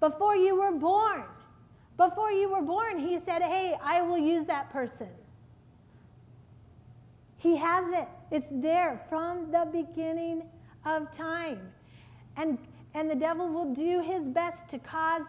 Before 0.00 0.36
you 0.36 0.56
were 0.56 0.72
born, 0.72 1.22
before 1.96 2.32
you 2.32 2.50
were 2.50 2.62
born, 2.62 2.98
he 2.98 3.20
said, 3.24 3.42
Hey, 3.42 3.76
I 3.80 4.02
will 4.02 4.18
use 4.18 4.44
that 4.46 4.72
person. 4.72 5.08
He 7.36 7.56
has 7.56 7.84
it. 7.92 8.08
It's 8.32 8.46
there 8.50 9.00
from 9.08 9.52
the 9.52 9.68
beginning 9.70 10.42
of 10.84 11.14
time. 11.16 11.60
And 12.36 12.58
and 12.94 13.10
the 13.10 13.14
devil 13.14 13.48
will 13.48 13.74
do 13.74 14.00
his 14.00 14.28
best 14.28 14.68
to 14.70 14.78
cause 14.78 15.24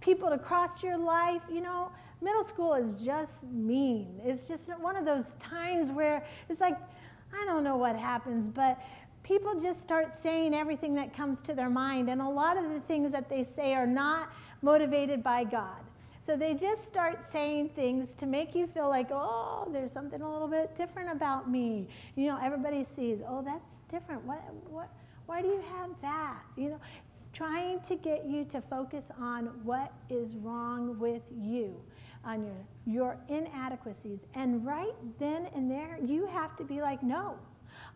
people 0.00 0.30
to 0.30 0.38
cross 0.38 0.82
your 0.82 0.96
life. 0.98 1.42
You 1.50 1.60
know, 1.60 1.90
middle 2.20 2.44
school 2.44 2.74
is 2.74 2.94
just 3.02 3.44
mean. 3.44 4.20
It's 4.24 4.46
just 4.48 4.68
one 4.78 4.96
of 4.96 5.04
those 5.04 5.24
times 5.40 5.90
where 5.90 6.26
it's 6.48 6.60
like, 6.60 6.76
I 7.34 7.44
don't 7.44 7.64
know 7.64 7.76
what 7.76 7.96
happens, 7.96 8.46
but 8.46 8.78
people 9.26 9.60
just 9.60 9.82
start 9.82 10.12
saying 10.22 10.54
everything 10.54 10.94
that 10.94 11.14
comes 11.14 11.40
to 11.40 11.52
their 11.52 11.68
mind. 11.68 12.08
And 12.08 12.20
a 12.20 12.28
lot 12.28 12.56
of 12.56 12.70
the 12.70 12.80
things 12.80 13.12
that 13.12 13.28
they 13.28 13.44
say 13.44 13.74
are 13.74 13.86
not 13.86 14.30
motivated 14.62 15.22
by 15.22 15.44
God. 15.44 15.80
So 16.24 16.36
they 16.36 16.54
just 16.54 16.84
start 16.84 17.24
saying 17.30 17.70
things 17.76 18.08
to 18.18 18.26
make 18.26 18.54
you 18.54 18.66
feel 18.66 18.88
like, 18.88 19.08
oh, 19.12 19.68
there's 19.72 19.92
something 19.92 20.22
a 20.22 20.32
little 20.32 20.48
bit 20.48 20.76
different 20.76 21.10
about 21.10 21.50
me. 21.50 21.88
You 22.16 22.26
know, 22.26 22.38
everybody 22.42 22.84
sees, 22.84 23.20
oh, 23.26 23.42
that's 23.44 23.76
different. 23.90 24.24
What, 24.24 24.42
what, 24.68 24.90
why 25.26 25.42
do 25.42 25.48
you 25.48 25.62
have 25.76 25.90
that? 26.02 26.42
You 26.56 26.70
know, 26.70 26.80
trying 27.32 27.80
to 27.82 27.96
get 27.96 28.26
you 28.26 28.44
to 28.46 28.60
focus 28.60 29.06
on 29.20 29.46
what 29.62 29.92
is 30.08 30.34
wrong 30.36 30.98
with 30.98 31.22
you, 31.40 31.80
on 32.24 32.44
your, 32.44 32.66
your 32.86 33.18
inadequacies. 33.28 34.24
And 34.34 34.66
right 34.66 34.94
then 35.20 35.48
and 35.54 35.70
there, 35.70 35.98
you 36.04 36.26
have 36.26 36.56
to 36.56 36.64
be 36.64 36.80
like, 36.80 37.02
no, 37.02 37.36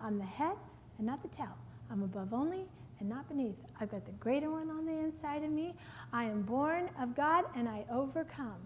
I'm 0.01 0.19
the 0.19 0.25
head 0.25 0.57
and 1.01 1.07
not 1.07 1.23
the 1.23 1.29
tail. 1.35 1.57
I'm 1.91 2.03
above 2.03 2.35
only 2.35 2.67
and 3.01 3.09
not 3.09 3.27
beneath. 3.27 3.57
I've 3.81 3.91
got 3.91 4.05
the 4.05 4.13
greater 4.13 4.51
one 4.51 4.71
on 4.71 4.85
the 4.85 4.93
inside 4.93 5.43
of 5.43 5.51
me. 5.51 5.75
I 6.13 6.25
am 6.25 6.43
born 6.43 6.91
of 7.01 7.17
God 7.17 7.47
and 7.57 7.67
I 7.67 7.87
overcome. 7.91 8.61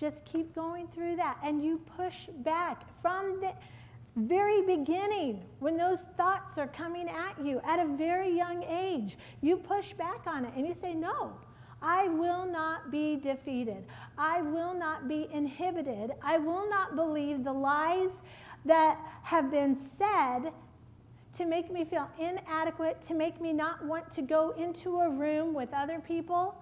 Just 0.00 0.24
keep 0.24 0.54
going 0.54 0.88
through 0.94 1.16
that. 1.16 1.36
And 1.44 1.62
you 1.62 1.78
push 1.94 2.14
back 2.38 2.84
from 3.02 3.40
the 3.42 3.52
very 4.16 4.62
beginning 4.62 5.44
when 5.58 5.76
those 5.76 5.98
thoughts 6.16 6.56
are 6.56 6.68
coming 6.68 7.06
at 7.08 7.34
you 7.44 7.60
at 7.64 7.78
a 7.78 7.86
very 7.86 8.34
young 8.34 8.64
age. 8.64 9.18
You 9.42 9.58
push 9.58 9.92
back 9.92 10.22
on 10.26 10.46
it 10.46 10.52
and 10.56 10.66
you 10.66 10.74
say, 10.80 10.94
No, 10.94 11.32
I 11.82 12.08
will 12.08 12.46
not 12.46 12.90
be 12.90 13.16
defeated. 13.16 13.84
I 14.16 14.40
will 14.40 14.72
not 14.72 15.06
be 15.06 15.28
inhibited. 15.34 16.12
I 16.22 16.38
will 16.38 16.68
not 16.70 16.96
believe 16.96 17.44
the 17.44 17.52
lies 17.52 18.10
that 18.64 18.98
have 19.22 19.50
been 19.50 19.76
said 19.76 20.52
to 21.38 21.46
make 21.46 21.72
me 21.72 21.84
feel 21.84 22.10
inadequate, 22.18 23.00
to 23.06 23.14
make 23.14 23.40
me 23.40 23.52
not 23.52 23.84
want 23.84 24.12
to 24.12 24.22
go 24.22 24.50
into 24.58 24.98
a 24.98 25.08
room 25.08 25.54
with 25.54 25.68
other 25.72 26.00
people. 26.00 26.54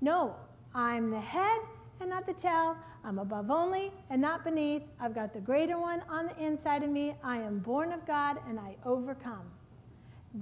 No, 0.00 0.34
I'm 0.74 1.10
the 1.10 1.20
head 1.20 1.60
and 2.00 2.08
not 2.08 2.26
the 2.26 2.32
tail. 2.32 2.74
I'm 3.04 3.18
above 3.18 3.50
only 3.50 3.92
and 4.08 4.20
not 4.20 4.44
beneath. 4.44 4.82
I've 4.98 5.14
got 5.14 5.34
the 5.34 5.40
greater 5.40 5.78
one 5.78 6.02
on 6.08 6.26
the 6.26 6.42
inside 6.42 6.82
of 6.82 6.88
me. 6.88 7.14
I 7.22 7.36
am 7.36 7.58
born 7.58 7.92
of 7.92 8.06
God 8.06 8.38
and 8.48 8.58
I 8.58 8.76
overcome. 8.86 9.44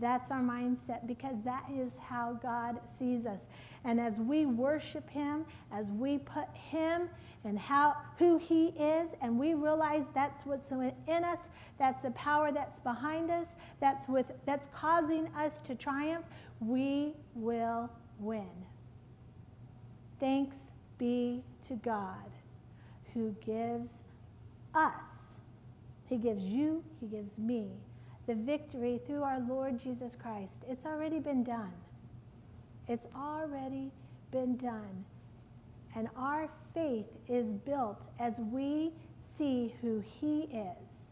That's 0.00 0.30
our 0.30 0.40
mindset 0.40 1.06
because 1.06 1.36
that 1.44 1.64
is 1.70 1.90
how 2.00 2.38
God 2.42 2.80
sees 2.98 3.26
us. 3.26 3.46
And 3.84 4.00
as 4.00 4.18
we 4.18 4.46
worship 4.46 5.08
Him, 5.10 5.44
as 5.70 5.88
we 5.88 6.18
put 6.18 6.48
Him 6.54 7.10
and 7.44 7.58
how 7.58 7.96
who 8.18 8.38
He 8.38 8.68
is, 8.68 9.14
and 9.20 9.38
we 9.38 9.52
realize 9.52 10.04
that's 10.14 10.46
what's 10.46 10.70
in 10.70 11.24
us, 11.24 11.40
that's 11.78 12.00
the 12.02 12.12
power 12.12 12.52
that's 12.52 12.78
behind 12.78 13.30
us, 13.30 13.48
that's 13.80 14.08
with 14.08 14.26
that's 14.46 14.66
causing 14.74 15.26
us 15.36 15.52
to 15.66 15.74
triumph, 15.74 16.24
we 16.60 17.12
will 17.34 17.90
win. 18.18 18.48
Thanks 20.18 20.56
be 20.96 21.42
to 21.68 21.74
God 21.74 22.30
who 23.12 23.34
gives 23.44 23.98
us, 24.74 25.36
He 26.08 26.16
gives 26.16 26.44
you, 26.44 26.82
He 27.00 27.08
gives 27.08 27.36
me, 27.36 27.72
the 28.26 28.34
victory 28.34 29.00
through 29.06 29.22
our 29.22 29.40
Lord 29.40 29.80
Jesus 29.80 30.16
Christ. 30.20 30.62
It's 30.68 30.86
already 30.86 31.18
been 31.18 31.42
done. 31.42 31.72
It's 32.88 33.06
already 33.16 33.90
been 34.30 34.56
done. 34.56 35.04
And 35.94 36.08
our 36.16 36.48
faith 36.72 37.06
is 37.28 37.48
built 37.48 38.00
as 38.18 38.38
we 38.38 38.92
see 39.18 39.74
who 39.82 40.02
He 40.20 40.42
is. 40.52 41.10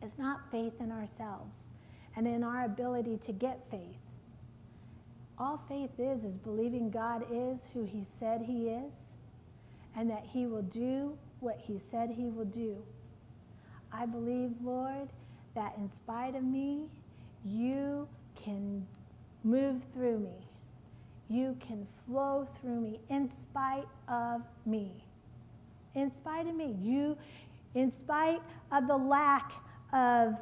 It's 0.00 0.18
not 0.18 0.50
faith 0.50 0.74
in 0.80 0.92
ourselves 0.92 1.56
and 2.16 2.26
in 2.26 2.42
our 2.42 2.64
ability 2.64 3.18
to 3.26 3.32
get 3.32 3.60
faith. 3.70 3.98
All 5.38 5.62
faith 5.68 5.90
is, 5.98 6.24
is 6.24 6.36
believing 6.36 6.90
God 6.90 7.24
is 7.30 7.60
who 7.72 7.84
He 7.84 8.04
said 8.18 8.42
He 8.42 8.68
is 8.68 8.94
and 9.96 10.08
that 10.10 10.24
He 10.32 10.46
will 10.46 10.62
do 10.62 11.16
what 11.40 11.60
He 11.66 11.78
said 11.78 12.10
He 12.10 12.28
will 12.28 12.44
do. 12.44 12.76
I 13.92 14.06
believe, 14.06 14.52
Lord, 14.62 15.08
that 15.58 15.74
in 15.76 15.90
spite 15.90 16.36
of 16.36 16.44
me, 16.44 16.86
you 17.44 18.06
can 18.36 18.86
move 19.42 19.82
through 19.92 20.20
me. 20.20 20.46
You 21.28 21.56
can 21.58 21.84
flow 22.06 22.46
through 22.60 22.80
me 22.80 23.00
in 23.10 23.28
spite 23.42 23.88
of 24.08 24.42
me. 24.64 24.92
In 25.96 26.12
spite 26.14 26.46
of 26.46 26.54
me. 26.54 26.76
You, 26.80 27.18
in 27.74 27.90
spite 27.92 28.40
of 28.70 28.86
the 28.86 28.96
lack 28.96 29.50
of 29.92 30.36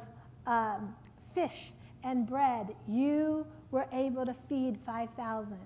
um, 0.45 0.93
fish 1.33 1.71
and 2.03 2.27
bread, 2.27 2.75
you 2.87 3.43
were 3.71 3.87
able 3.91 4.23
to 4.23 4.35
feed 4.47 4.77
5,000. 4.85 5.57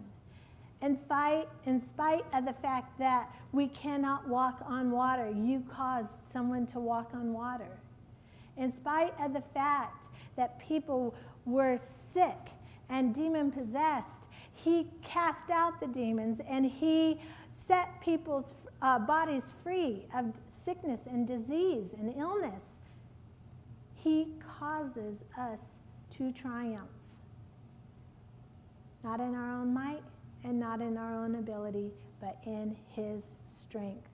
And 0.81 0.97
fight, 1.09 1.49
in 1.65 1.81
spite 1.81 2.23
of 2.33 2.45
the 2.45 2.53
fact 2.53 2.97
that 2.99 3.29
we 3.51 3.67
cannot 3.67 4.29
walk 4.29 4.63
on 4.65 4.91
water, 4.91 5.29
you 5.29 5.61
caused 5.69 6.15
someone 6.31 6.67
to 6.67 6.79
walk 6.79 7.09
on 7.13 7.33
water. 7.33 7.80
In 8.57 8.73
spite 8.73 9.13
of 9.19 9.33
the 9.33 9.43
fact 9.53 10.05
that 10.35 10.59
people 10.59 11.15
were 11.45 11.79
sick 11.83 12.37
and 12.89 13.15
demon 13.15 13.51
possessed, 13.51 14.09
he 14.53 14.87
cast 15.03 15.49
out 15.49 15.79
the 15.79 15.87
demons 15.87 16.39
and 16.47 16.65
he 16.65 17.19
set 17.51 17.99
people's 18.01 18.53
uh, 18.81 18.99
bodies 18.99 19.43
free 19.63 20.05
of 20.15 20.25
sickness 20.47 21.01
and 21.07 21.27
disease 21.27 21.91
and 21.97 22.13
illness. 22.17 22.77
He 23.95 24.27
causes 24.59 25.19
us 25.37 25.61
to 26.17 26.31
triumph. 26.31 26.89
Not 29.03 29.19
in 29.19 29.35
our 29.35 29.61
own 29.61 29.73
might 29.73 30.03
and 30.43 30.59
not 30.59 30.81
in 30.81 30.97
our 30.97 31.23
own 31.23 31.35
ability, 31.35 31.91
but 32.19 32.37
in 32.45 32.75
his 32.89 33.23
strength. 33.45 34.10